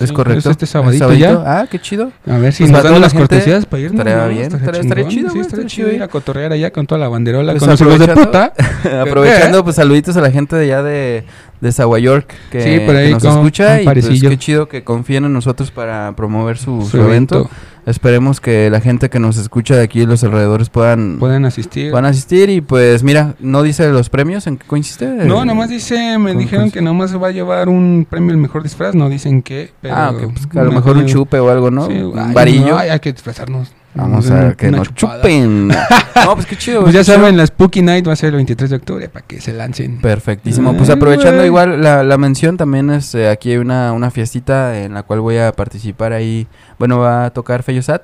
[0.00, 0.38] ¿Es Sí, correcto?
[0.40, 1.44] Es este ¿Es sabadito sabadito?
[1.44, 1.60] ya.
[1.60, 2.10] Ah, qué chido.
[2.28, 4.00] A ver si Pues nos dan las cortesías para irnos.
[4.00, 4.28] estaría ¿no?
[4.28, 7.52] bien, estaría- estaría chido, Sí, estaría chido ir a cotorrear allá con toda la banderola,
[7.52, 8.52] Pues con los hijos de puta.
[9.02, 11.24] Aprovechando, pues saluditos a la gente de allá de,
[11.60, 14.38] de Zaguay York que, Sí, por ahí que nos con- escucha con y pues qué
[14.38, 17.34] chido que confíen en nosotros para promover su, Su su evento.
[17.36, 17.50] evento.
[17.86, 21.90] Esperemos que la gente que nos escucha de aquí de los alrededores puedan, Pueden asistir.
[21.90, 25.06] puedan asistir y pues mira, no dice los premios, ¿en qué consiste?
[25.06, 28.62] No, nomás dice, me dijeron que nomás se va a llevar un premio al mejor
[28.62, 29.72] disfraz, no dicen qué.
[29.82, 31.86] Pero ah, ok, pues, a lo mejor un chupe o algo, ¿no?
[31.86, 32.68] Sí, un varillo.
[32.70, 33.72] no, hay que disfrazarnos.
[33.94, 35.22] Vamos a que una nos chupada.
[35.22, 35.68] chupen.
[35.68, 36.82] no, pues qué chido.
[36.82, 37.16] Pues ya chido.
[37.16, 40.00] saben, la Spooky Night va a ser el 23 de octubre para que se lancen.
[40.00, 40.76] Perfectísimo.
[40.76, 44.94] Pues aprovechando igual la, la mención, también es eh, aquí hay una, una fiestita en
[44.94, 46.48] la cual voy a participar ahí.
[46.78, 48.02] Bueno, va a tocar Feyosat.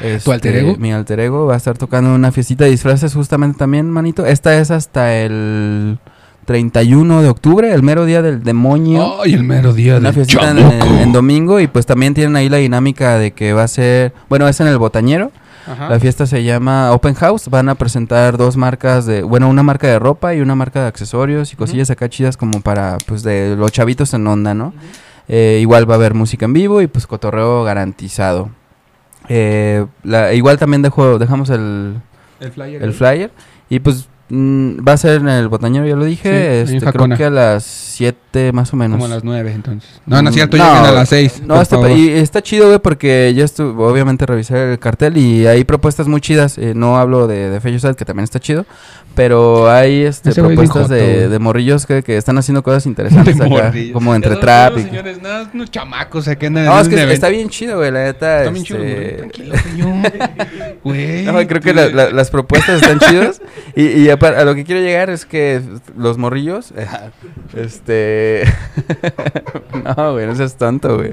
[0.00, 0.76] Este, alter ego?
[0.78, 4.26] Mi alter ego va a estar tocando una fiestita de disfraces justamente también, manito.
[4.26, 5.98] Esta es hasta el
[6.54, 9.22] 31 de octubre, el mero día del demonio.
[9.22, 12.34] Ay, el mero día una del fiestita en, en- en domingo y pues también tienen
[12.34, 15.30] ahí la dinámica de que va a ser, bueno, es en el Botañero.
[15.70, 15.88] Ajá.
[15.88, 17.48] La fiesta se llama Open House.
[17.48, 20.88] Van a presentar dos marcas de, bueno, una marca de ropa y una marca de
[20.88, 24.74] accesorios y cosillas acá chidas como para, pues, de los chavitos en onda, ¿no?
[25.28, 28.50] Eh, igual va a haber música en vivo y pues cotorreo garantizado.
[29.28, 31.94] Eh, la- igual también dejo, dejamos el,
[32.40, 32.82] El flyer.
[32.82, 33.30] el flyer
[33.68, 36.92] y pues mm, va a ser en el botañero, ya lo Sí, dije, en este,
[36.92, 38.96] creo que a las 7 más o menos.
[38.96, 40.00] Como a las 9 entonces.
[40.06, 41.42] No, no es cierto, Mm, lleguen no, a las 6.
[41.46, 45.64] No, está, y está chido, güey, porque yo estuve, obviamente, revisé el cartel y hay
[45.64, 46.56] propuestas muy chidas.
[46.58, 48.64] eh, no hablo de, de Feyosat, que también está chido,
[49.14, 53.72] pero hay este, Ese propuestas de, de morrillos que, que están haciendo cosas interesantes acá,
[53.92, 54.78] como entre trap.
[54.78, 57.90] y- señores, nada, unos chamacos acá en el No, es que está bien chido, güey,
[57.90, 58.38] la neta.
[58.40, 59.16] Está bien chido, este, güey.
[59.18, 60.12] Tranquilo, señor.
[60.84, 61.24] Güey.
[61.24, 63.42] No, creo que la- la- las propuestas están chidas.
[63.76, 65.60] Y, y a, a lo que quiero llegar es que
[65.96, 66.72] los morrillos.
[67.56, 68.44] este.
[69.96, 71.10] no, güey, no seas tonto, güey.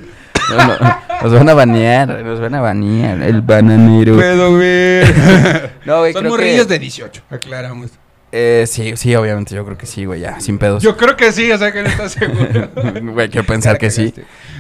[0.49, 0.77] No, no,
[1.23, 3.21] nos van a banear, nos van a banear.
[3.21, 4.15] El bananero.
[4.15, 5.73] Puedo ver.
[5.85, 7.91] No, güey, Son creo morrillos que, de 18, aclaramos.
[8.31, 10.83] eh, sí, sí, obviamente, yo creo que sí, güey, ya, sin pedos.
[10.83, 12.69] Yo creo que sí, o sea que no estás seguro.
[13.13, 14.13] Güey, quiero pensar que sí.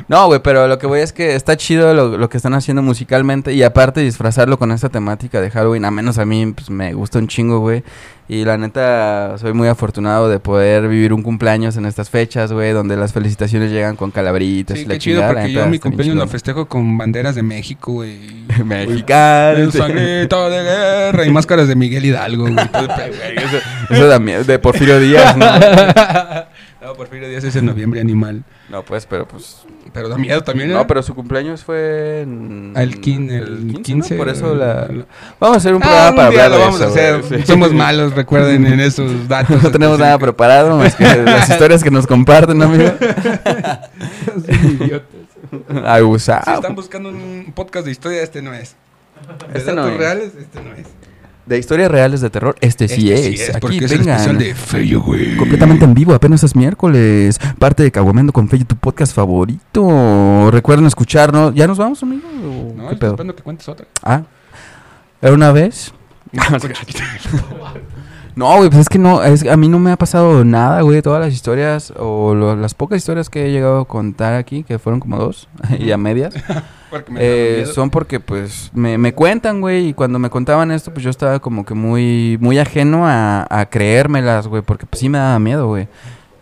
[0.07, 2.81] No, güey, pero lo que voy es que está chido lo, lo que están haciendo
[2.81, 6.93] musicalmente y aparte disfrazarlo con esta temática de Halloween, a menos a mí pues, me
[6.93, 7.83] gusta un chingo, güey.
[8.29, 12.73] Y la neta, soy muy afortunado de poder vivir un cumpleaños en estas fechas, güey,
[12.73, 15.67] donde las felicitaciones llegan con calabritas Sí, y la qué chido, chingada, porque neta, yo
[15.67, 18.19] mi cumpleaños lo festejo con banderas de México, güey.
[18.65, 19.59] Mexicano.
[19.59, 22.55] El sangrito de guerra y máscaras de Miguel Hidalgo, güey.
[23.37, 23.57] Eso,
[23.89, 25.45] eso miedo, de Porfirio Díaz, ¿no?
[26.81, 28.43] No, Porfirio Díaz es en noviembre animal.
[28.69, 29.65] No, pues, pero pues...
[29.97, 30.73] Pero da miedo también, ¿eh?
[30.75, 32.71] No, pero su cumpleaños fue en...
[32.75, 34.17] Ah, El, quin, el 15, ¿no?
[34.19, 34.87] Por eso la...
[35.39, 36.93] Vamos a hacer un Ah, programa un para día hablar lo de vamos a eso,
[36.93, 37.21] hacer.
[37.23, 37.47] güey, sí.
[37.47, 39.63] Somos malos, recuerden en esos datos.
[39.63, 42.91] No tenemos nada preparado más que las historias que nos comparten, amigo.
[44.45, 45.07] Son idiotas.
[45.85, 46.43] Abusado.
[46.45, 48.75] Si están buscando un podcast de historia, este no es.
[49.51, 49.97] De Este no datos es.
[49.97, 50.85] reales, este no es.
[51.47, 53.57] De historias reales de terror, este sí Este es.
[53.59, 54.15] porque Aquí es el vengan.
[54.17, 55.37] especial de Feyo, güey.
[55.37, 57.39] Completamente en vivo, apenas es miércoles.
[57.57, 60.49] Parte de Caguamendo con Fe, tu podcast favorito.
[60.51, 61.55] Recuerden escucharnos.
[61.55, 62.23] ¿Ya nos vamos, amigo?
[62.27, 63.11] ¿O No, ¿Qué pedo?
[63.11, 63.87] esperando que cuentes otra.
[64.03, 64.23] Ah.
[65.21, 65.93] ¿Era una vez?
[68.37, 71.01] No, güey, pues es que no, es, a mí no me ha pasado nada, güey.
[71.01, 74.77] Todas las historias, o lo- las pocas historias que he llegado a contar aquí, que
[74.77, 76.35] fueron como dos, y a medias,
[76.91, 79.87] Porque me eh, son porque, pues, me, me cuentan, güey.
[79.89, 83.65] Y cuando me contaban esto, pues yo estaba como que muy, muy ajeno a, a
[83.65, 84.61] creérmelas, güey.
[84.61, 85.87] Porque, pues, sí me daba miedo, güey.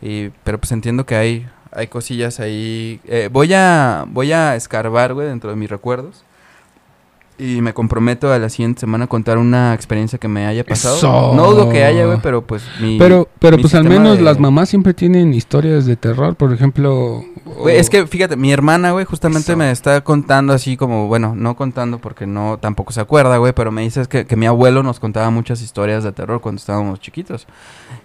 [0.01, 2.99] Y, pero, pues, entiendo que hay, hay cosillas ahí.
[3.05, 6.25] Eh, voy, a, voy a escarbar, güey, dentro de mis recuerdos.
[7.38, 10.95] Y me comprometo a la siguiente semana a contar una experiencia que me haya pasado.
[10.95, 11.33] Eso.
[11.36, 12.97] No dudo que haya, güey, pero pues mi...
[12.97, 16.53] Pero, pero mi pues al menos de- las mamás siempre tienen historias de terror, por
[16.53, 17.25] ejemplo.
[17.43, 19.57] Güey, o- es que fíjate, mi hermana, güey, justamente Eso.
[19.57, 23.69] me está contando así como, bueno, no contando porque no tampoco se acuerda, güey, pero
[23.69, 27.47] me dice que, que mi abuelo nos contaba muchas historias de terror cuando estábamos chiquitos.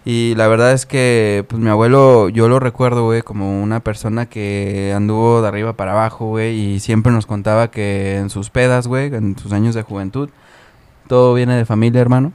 [0.05, 4.27] Y la verdad es que, pues mi abuelo, yo lo recuerdo, güey, como una persona
[4.27, 8.87] que anduvo de arriba para abajo, güey, y siempre nos contaba que en sus pedas,
[8.87, 10.31] güey, en sus años de juventud,
[11.07, 12.33] todo viene de familia, hermano.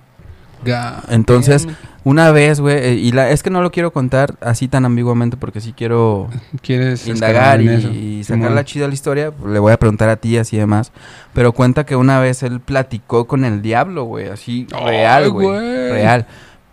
[1.10, 1.68] Entonces,
[2.06, 5.38] Una vez, güey, eh, y la, es que no lo quiero contar así tan ambiguamente
[5.38, 6.30] porque sí quiero
[6.62, 10.16] ¿Quieres indagar y, y sacar la chida la historia, pues, le voy a preguntar a
[10.16, 10.92] ti así demás.
[11.34, 15.50] Pero cuenta que una vez él platicó con el diablo, güey, así real, güey.
[15.50, 16.28] Real.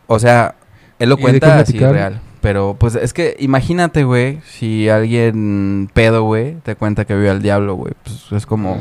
[0.06, 0.54] O sea,
[1.02, 2.20] él lo ¿Y de qué cuenta así real.
[2.40, 7.42] Pero pues es que imagínate, güey, si alguien pedo, güey, te cuenta que vio al
[7.42, 7.94] diablo, güey.
[8.02, 8.74] Pues es como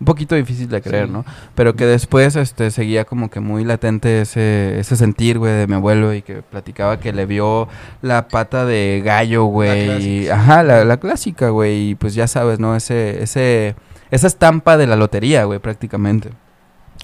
[0.00, 1.12] un poquito difícil de creer, Sí.
[1.12, 1.24] ¿no?
[1.54, 5.74] Pero que después este seguía como que muy latente ese, ese sentir, güey, de mi
[5.74, 7.68] abuelo y que platicaba que le vio
[8.00, 10.28] la pata de gallo, güey.
[10.28, 11.90] Ajá, la, la clásica, güey.
[11.90, 12.74] Y pues ya sabes, ¿no?
[12.76, 13.74] Ese, ese,
[14.10, 16.30] esa estampa de la lotería, güey, prácticamente.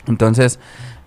[0.07, 0.59] Entonces,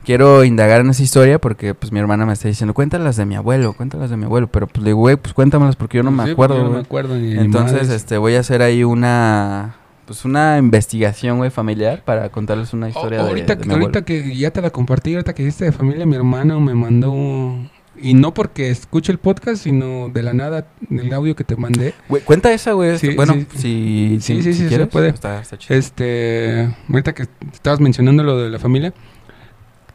[0.10, 3.36] quiero indagar en esa historia porque pues mi hermana me está diciendo, cuéntalas de mi
[3.36, 4.48] abuelo, cuéntalas de mi abuelo.
[4.48, 6.64] Pero pues le digo, güey, pues cuéntamelas porque yo no me Sí, acuerdo, porque yo
[6.64, 6.82] no güey.
[6.82, 7.90] me acuerdo ni ni Entonces, madres.
[7.92, 9.76] este, voy a hacer ahí una,
[10.08, 14.02] pues una investigación, güey, familiar para contarles una historia Oh, de, ahorita, de mi ahorita
[14.04, 17.56] que ya te la compartí, ahorita que dijiste de familia, mi hermano me mandó,
[18.02, 21.94] y no porque escuche el podcast, sino de la nada, el audio que te mandé.
[22.08, 22.98] Güey, cuenta esa, güey.
[22.98, 23.46] Sí, bueno, sí.
[23.52, 25.10] si, Sí, si, sí, si sí, se quieres, puede.
[25.10, 25.78] Está, está chido.
[25.78, 28.92] Este, ahorita que estabas mencionando lo de la familia,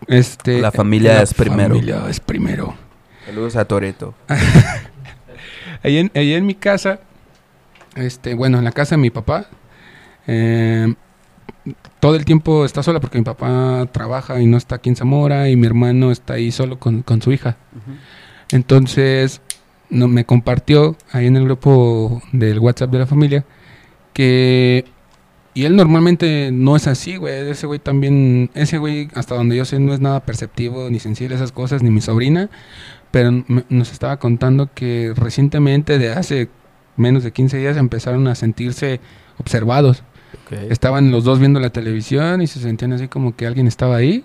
[0.09, 0.61] este...
[0.61, 1.75] La familia es primero.
[1.75, 2.75] familia es primero.
[3.27, 4.15] Saludos a Toreto.
[5.83, 7.01] Ahí en, ahí en mi casa,
[7.95, 9.49] este, bueno, en la casa de mi papá,
[10.27, 10.95] eh,
[12.01, 15.51] todo el tiempo está sola porque mi papá trabaja y no está aquí en Zamora
[15.51, 17.59] y mi hermano está ahí solo con, con su hija.
[18.51, 19.43] Entonces,
[19.91, 23.45] no, me compartió ahí en el grupo del WhatsApp de la familia
[24.13, 24.87] que...
[25.55, 27.49] Y él normalmente no es así, güey.
[27.49, 28.51] Ese güey también...
[28.55, 31.83] Ese güey, hasta donde yo sé, no es nada perceptivo ni sensible a esas cosas,
[31.83, 32.51] ni mi sobrina.
[33.13, 36.49] Pero m- nos estaba contando que recientemente, de hace
[36.97, 39.01] menos de 15 días, empezaron a sentirse
[39.39, 40.03] observados.
[40.71, 44.25] Estaban los dos viendo la televisión y se sentían así como que alguien estaba ahí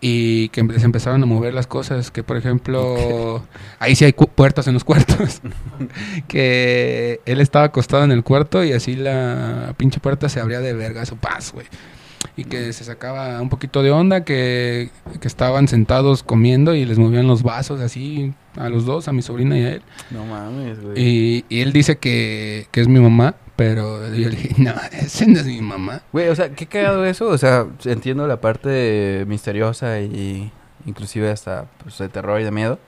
[0.00, 2.10] y que se empezaron a mover las cosas.
[2.10, 3.42] Que por ejemplo,
[3.78, 5.40] ahí sí hay puertas en los cuartos.
[6.28, 10.72] que él estaba acostado en el cuarto y así la pinche puerta se abría de
[10.72, 11.66] vergas o paz, güey.
[12.38, 14.90] Y que se sacaba un poquito de onda, que,
[15.20, 19.22] que estaban sentados comiendo y les movían los vasos así a los dos, a mi
[19.22, 19.82] sobrina y a él.
[20.10, 21.00] No mames, güey.
[21.00, 25.26] Y, y él dice que, que es mi mamá, pero yo le dije, no, ese
[25.26, 26.02] no es mi mamá.
[26.12, 27.28] Güey, o sea, qué cagado eso.
[27.28, 30.50] O sea, entiendo la parte misteriosa y
[30.84, 32.78] inclusive hasta pues, de terror y de miedo.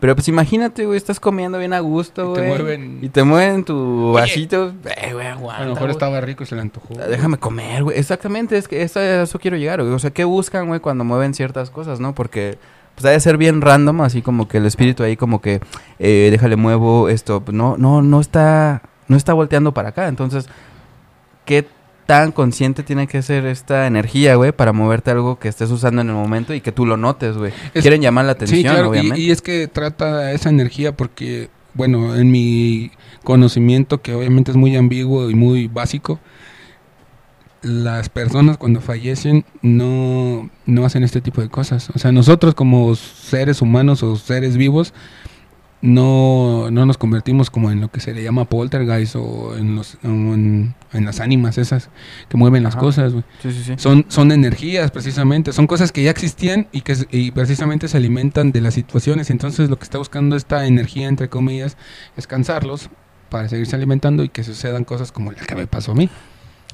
[0.00, 2.58] Pero pues imagínate, güey, estás comiendo bien a gusto, Y te güey.
[2.60, 4.72] mueven- Y te mueven tu vasito.
[5.00, 5.92] Eh, güey, aguanta, A lo mejor güey.
[5.92, 6.94] estaba rico y se le antojó.
[6.94, 7.96] Déjame comer, güey.
[7.96, 9.94] Exactamente, es que eso, eso quiero llegar, güey.
[9.94, 12.16] O sea, ¿qué buscan, güey, cuando mueven ciertas cosas, no?
[12.16, 12.58] Porque,
[12.96, 15.60] pues, debe ser bien random, así como que el espíritu ahí como que,
[16.00, 17.44] eh, déjale muevo esto.
[17.52, 18.82] No, no, no está,
[19.12, 20.08] no está volteando para acá.
[20.08, 20.46] Entonces,
[21.44, 21.66] ¿qué
[22.06, 26.08] tan consciente tiene que ser esta energía, güey, para moverte algo que estés usando en
[26.08, 27.52] el momento y que tú lo notes, güey?
[27.74, 29.20] Quieren llamar la atención, sí, claro, y, obviamente.
[29.20, 32.90] y es que trata esa energía porque, bueno, en mi
[33.22, 36.18] conocimiento, que obviamente es muy ambiguo y muy básico,
[37.60, 41.90] las personas cuando fallecen no, no hacen este tipo de cosas.
[41.94, 44.94] O sea, nosotros como seres humanos o seres vivos,
[45.82, 49.98] no, no nos convertimos como en lo que se le llama poltergeist o en, los,
[50.04, 51.90] en, en las ánimas esas
[52.28, 52.80] que mueven las Ajá.
[52.80, 53.24] cosas, güey.
[53.42, 53.74] Sí, sí, sí.
[53.76, 58.52] Son, son energías precisamente, son cosas que ya existían y que y precisamente se alimentan
[58.52, 59.28] de las situaciones.
[59.30, 61.76] Entonces lo que está buscando esta energía, entre comillas,
[62.16, 62.88] es cansarlos
[63.28, 66.08] para seguirse alimentando y que sucedan cosas como la que me pasó a mí.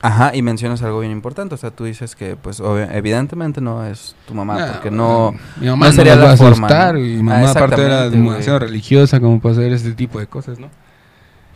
[0.01, 1.55] Ajá, y mencionas algo bien importante.
[1.55, 2.61] O sea, tú dices que, pues,
[2.93, 5.35] evidentemente no es tu mamá, Ah, porque no...
[5.61, 7.01] Mi mamá no no sería sería la forma, asustar ¿no?
[7.01, 8.29] y mi Ah, mamá aparte era exactamente, güey.
[8.31, 10.69] demasiado religiosa como para hacer este tipo de cosas, ¿no?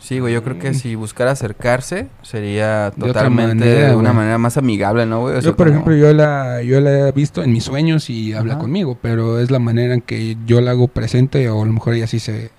[0.01, 0.75] Sí, güey, yo creo que Mm.
[0.75, 4.17] si buscara acercarse sería De totalmente manera, de una güey.
[4.17, 5.37] manera más amigable, ¿no, güey?
[5.37, 8.11] O sea, Yo, por como- ejemplo, yo la, yo la he visto en mis sueños
[8.11, 8.63] y habla Ajá.
[8.63, 11.95] conmigo, pero es la manera en que yo la hago presente o a lo mejor
[11.95, 12.51] ella sí se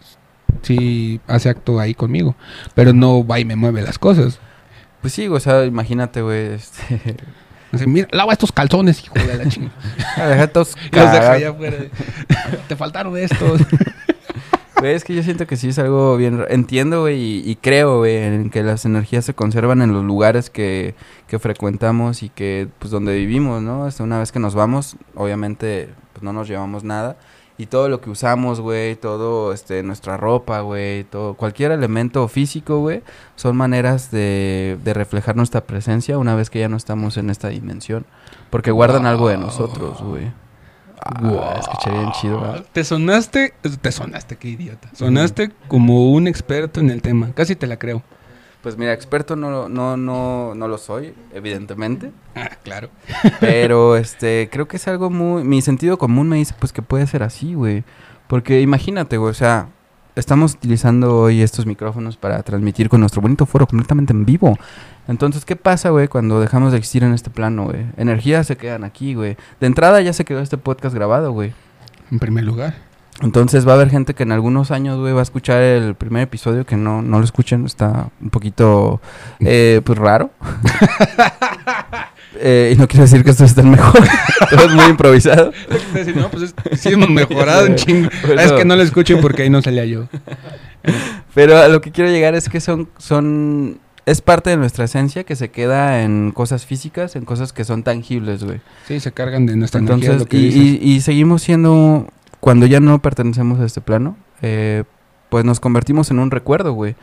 [0.61, 2.35] sí hace acto ahí conmigo,
[2.75, 4.39] pero no va y me mueve las cosas.
[5.03, 7.17] Pues sí, o sea, imagínate, güey, este...
[7.73, 9.73] Así, mira, lava estos calzones, hijo de la chingada.
[10.15, 10.55] ah, deja Y
[10.95, 11.77] los deja allá afuera.
[12.69, 13.61] Te faltaron estos.
[14.79, 16.45] Güey, es que yo siento que sí es algo bien...
[16.47, 20.49] Entiendo, güey, y, y creo, güey, en que las energías se conservan en los lugares
[20.49, 20.95] que,
[21.27, 23.83] que frecuentamos y que, pues, donde vivimos, ¿no?
[23.83, 27.17] Hasta una vez que nos vamos, obviamente, pues, no nos llevamos nada.
[27.63, 32.79] Y todo lo que usamos, güey, todo, este, nuestra ropa, güey, todo, cualquier elemento físico,
[32.79, 33.03] güey,
[33.37, 37.47] son maneras de, de reflejar nuestra presencia una vez que ya no estamos en esta
[37.47, 38.05] dimensión.
[38.49, 40.29] Porque guardan algo de nosotros, güey.
[41.05, 42.65] Ah, escuché bien chido, ¿verdad?
[42.73, 44.89] Te sonaste, te sonaste, qué idiota.
[44.91, 47.31] Sonaste como un experto en el tema.
[47.33, 48.03] Casi te la creo.
[48.63, 52.13] Pues mira, experto no, no, no, no lo soy, evidentemente.
[52.33, 52.89] Ah, claro.
[53.41, 55.43] Pero este, creo que es algo muy.
[55.43, 57.83] Mi sentido común me dice, pues que puede ser así, güey.
[58.27, 59.67] Porque imagínate, güey, o sea,
[60.15, 64.57] estamos utilizando hoy estos micrófonos para transmitir con nuestro bonito foro completamente en vivo.
[65.09, 67.85] Entonces, ¿qué pasa, güey, cuando dejamos de existir en este plano, güey?
[67.97, 69.35] Energías se quedan aquí, güey.
[69.59, 71.53] De entrada ya se quedó este podcast grabado, güey.
[72.11, 72.92] En primer lugar.
[73.21, 76.23] Entonces va a haber gente que en algunos años, güey, va a escuchar el primer
[76.23, 77.65] episodio que no, no lo escuchen.
[77.65, 78.99] Está un poquito,
[79.39, 80.31] eh, pues, raro.
[82.45, 84.01] Eh, y no quiero decir que esto esté mejor.
[84.49, 85.51] Todo es muy improvisado.
[86.15, 88.09] no, pues es- sí hemos mejorado un chingo.
[88.25, 88.41] Bueno.
[88.41, 90.07] Es que no lo escuchen porque ahí no salía yo.
[91.35, 95.23] Pero a lo que quiero llegar es que son, son, es parte de nuestra esencia
[95.25, 98.61] que se queda en cosas físicas, en cosas que son tangibles, güey.
[98.87, 100.81] Sí, se cargan de nuestra energía, Entonces, lo que y, dices.
[100.81, 102.07] y- y seguimos siendo,
[102.43, 104.83] cuando ya no pertenecemos a este plano, eh,
[105.29, 106.95] pues nos convertimos en un recuerdo, güey.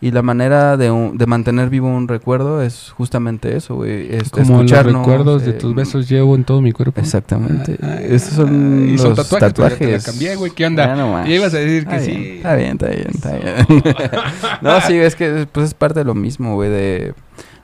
[0.00, 4.14] Y la manera de, un- de mantener vivo un recuerdo es justamente eso, güey.
[4.14, 7.00] es Como los recuerdos de eh, tus besos llevo en todo mi cuerpo.
[7.00, 7.76] Exactamente.
[7.82, 10.04] Ay, Esos son ay, los son tatuajes, te la tatuajes.
[10.04, 10.94] cambié, güey, ¿qué onda?
[11.26, 12.32] Ya ibas a decir que Está sí.
[12.36, 13.82] Está bien, está bien, está bien.
[14.62, 17.14] no, sí, es que pues es parte de lo mismo, güey, de,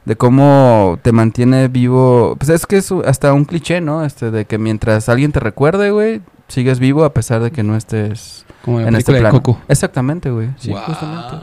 [0.05, 2.37] de cómo te mantiene vivo.
[2.39, 4.05] Pues es que es hasta un cliché, ¿no?
[4.05, 7.77] Este, de que mientras alguien te recuerde, güey, sigues vivo a pesar de que no
[7.77, 9.43] estés Como la en este película de plano.
[9.43, 9.61] Coco.
[9.69, 10.51] Exactamente, güey.
[10.59, 11.37] Sí, Guau, justamente.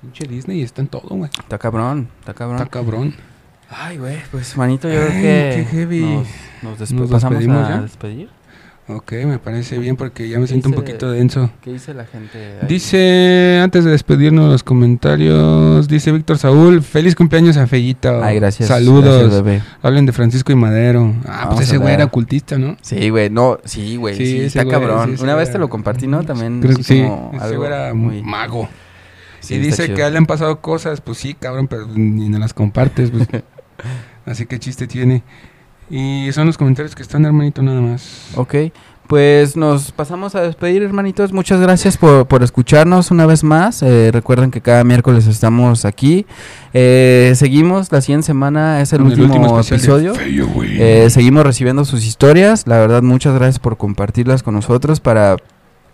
[0.00, 1.30] Pinche Disney está en todo, güey.
[1.38, 2.58] Está cabrón, está cabrón.
[2.58, 3.14] Está cabrón.
[3.70, 6.24] Ay, güey, pues manito, yo creo que qué heavy.
[6.62, 7.80] nos, nos, ¿Nos pasamos despedimos a ya?
[7.82, 8.28] despedir.
[8.96, 11.50] Ok, me parece bien porque ya me siento un poquito denso.
[11.62, 12.38] ¿Qué dice la gente?
[12.60, 12.68] ahí?
[12.68, 18.22] Dice, antes de despedirnos los comentarios, dice Víctor Saúl, feliz cumpleaños a Fellito.
[18.22, 18.68] Ay, gracias.
[18.68, 19.20] Saludos.
[19.22, 19.62] gracias, bebé.
[19.82, 21.14] Hablen de Francisco y Madero.
[21.26, 22.76] Ah, Vamos pues ese güey era ocultista, ¿no?
[22.82, 25.16] Sí, güey, no, sí, güey, Sí, está güey, cabrón.
[25.16, 26.22] sí, Una vez te lo compartí, ¿no?
[26.24, 28.68] También Creo que así sí, como ese algo güey era muy- mago.
[29.40, 29.96] Sí, y dice chido.
[29.96, 33.10] que a él le han pasado cosas, pues sí, cabrón, pero ni no las compartes.
[33.10, 33.26] pues.
[34.26, 35.24] Así que chiste tiene.
[35.92, 38.30] Y son los comentarios que están, hermanito, nada más.
[38.36, 38.54] Ok,
[39.08, 41.34] pues nos pasamos a despedir, hermanitos.
[41.34, 43.82] Muchas gracias por, por escucharnos una vez más.
[43.82, 46.24] Eh, recuerden que cada miércoles estamos aquí.
[46.72, 50.14] Eh, seguimos, la siguiente semana es el, último, episodio.
[50.18, 52.66] Eh, seguimos recibiendo sus historias.
[52.66, 55.36] La verdad, muchas gracias por compartirlas con nosotros para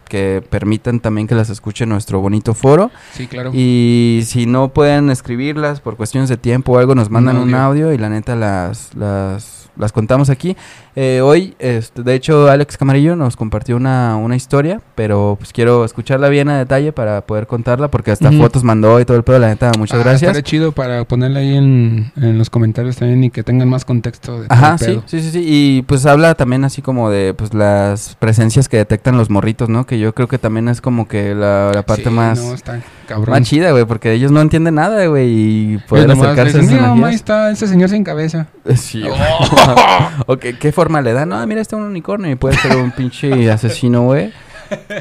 [0.09, 2.93] que permitan también que las escuche nuestro bonito foro.
[3.15, 3.51] sí, claro.
[3.53, 7.87] Y si no pueden escribirlas por cuestiones de tiempo o algo, nos mandan un audio.
[7.87, 10.57] audio, y la neta las, las, las contamos aquí.
[11.01, 15.85] Eh, hoy, este, de hecho, Alex Camarillo nos compartió una, una historia, pero pues quiero
[15.85, 19.39] escucharla bien a detalle para poder contarla, porque hasta fotos mandó y todo el pedo,
[19.39, 20.23] la neta, muchas Ah, gracias.
[20.23, 24.41] Estaría chido para ponerla ahí en, en los comentarios también y que tengan más contexto
[24.41, 25.03] de todo Ajá, el sí, pedo.
[25.07, 25.45] sí, sí, sí.
[25.47, 29.87] Y pues habla también así como de pues las presencias que detectan los morritos, ¿no?
[29.87, 32.81] Que yo creo que también es como que la, la parte Sí, más, No, está
[33.07, 33.39] cabrón.
[33.39, 36.73] más chida, güey, porque ellos no entienden nada, güey, y nomás acercarse a dicen, esas
[36.73, 38.49] "Mira, mamá, está ese señor sin cabeza.
[38.75, 39.03] Sí.
[40.27, 41.29] o que- ¿Qué forma le dan?
[41.29, 44.33] No, mira, está un unicornio y puede ser un pinche asesino, güey.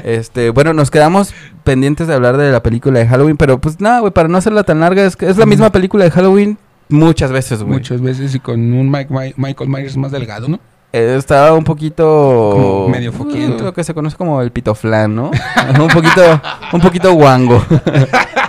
[0.04, 1.34] Este, bueno, nos quedamos
[1.64, 4.62] pendientes de hablar de la película de Halloween, pero pues nada, güey, para no hacerla
[4.62, 6.58] tan larga, es que es la misma película de Halloween
[6.88, 7.74] muchas veces, güey.
[7.74, 10.58] Muchas veces y con un Mike, Michael Myers más delgado, ¿no?
[10.90, 13.64] Eh, estaba un poquito Como medio foquiento.
[13.64, 15.30] lo que se conoce como el pitoflán, ¿no?
[15.80, 16.40] un poquito
[16.72, 17.62] un poquito guango.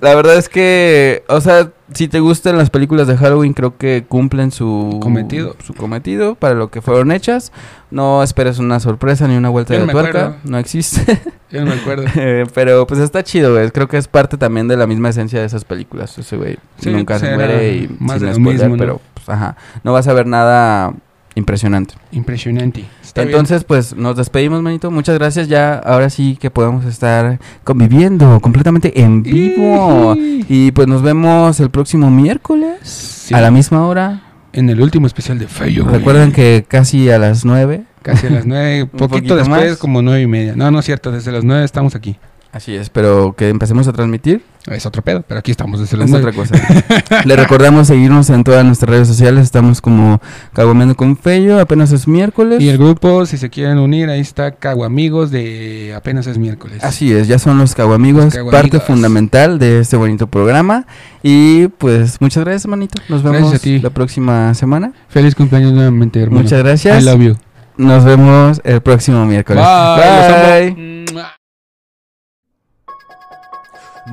[0.00, 4.04] La verdad es que, o sea, si te gustan las películas de Halloween, creo que
[4.08, 5.56] cumplen su Cometido.
[5.64, 7.52] su cometido para lo que fueron hechas.
[7.90, 10.36] No esperes una sorpresa ni una vuelta Yo de no tuerca, acuerdo.
[10.44, 11.20] no existe.
[11.50, 12.04] Yo no me acuerdo.
[12.16, 13.70] Eh, Pero pues está chido, güey.
[13.70, 16.16] Creo que es parte también de la misma esencia de esas películas.
[16.18, 18.78] Ese güey Sí, nunca se muere y más sin de spoiler, mismo, ¿no?
[18.78, 20.92] pero pues ajá, no vas a ver nada
[21.38, 21.94] impresionante.
[22.12, 22.84] Impresionante.
[23.02, 23.30] Está bien.
[23.30, 24.90] Entonces, pues nos despedimos, manito.
[24.90, 25.48] Muchas gracias.
[25.48, 30.14] Ya ahora sí que podemos estar conviviendo completamente en vivo.
[30.16, 34.22] Y- Y pues nos vemos el próximo miércoles Sí, a la misma hora.
[34.52, 35.46] En el último especial de
[35.82, 35.98] güey.
[35.98, 37.84] Recuerden que casi a las nueve.
[38.02, 39.78] Casi a las nueve, poquito poquito después, más.
[39.78, 40.54] como nueve y media.
[40.56, 42.16] No, no es cierto, desde las nueve estamos aquí.
[42.50, 46.12] Así es, pero que empecemos a transmitir Es otro pedo, pero aquí estamos desde es
[46.12, 46.54] otra cosa.
[47.24, 49.44] Le recordamos seguirnos en todas nuestras redes sociales.
[49.44, 50.20] Estamos como
[50.52, 51.60] Caguameando con Fello.
[51.60, 52.60] Apenas es miércoles.
[52.60, 56.82] Y el grupo, si se quieren unir, ahí está Caguamigos de apenas es miércoles.
[56.84, 58.62] Así es, ya son los Caguamigos, Los Caguamigos.
[58.70, 60.86] parte fundamental de este bonito programa.
[61.22, 63.00] Y pues muchas gracias, manito.
[63.08, 63.78] Nos Gracias vemos a ti.
[63.80, 64.92] la próxima semana.
[65.08, 66.42] Feliz cumpleaños nuevamente, hermano.
[66.42, 67.02] Muchas gracias.
[67.02, 67.36] I love you.
[67.76, 69.64] Nos vemos el próximo miércoles.
[69.64, 70.70] Bye.
[70.72, 71.37] Bye.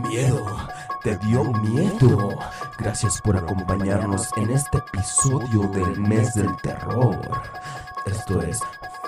[0.02, 0.46] Miedo,
[1.04, 2.30] te dio miedo.
[2.78, 7.20] Gracias por acompañarnos en este episodio del mes del terror.
[8.06, 8.60] Esto es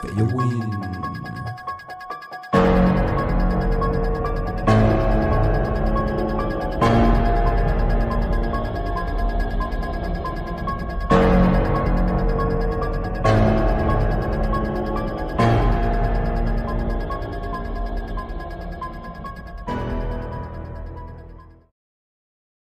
[0.02, 0.80] Feyowin.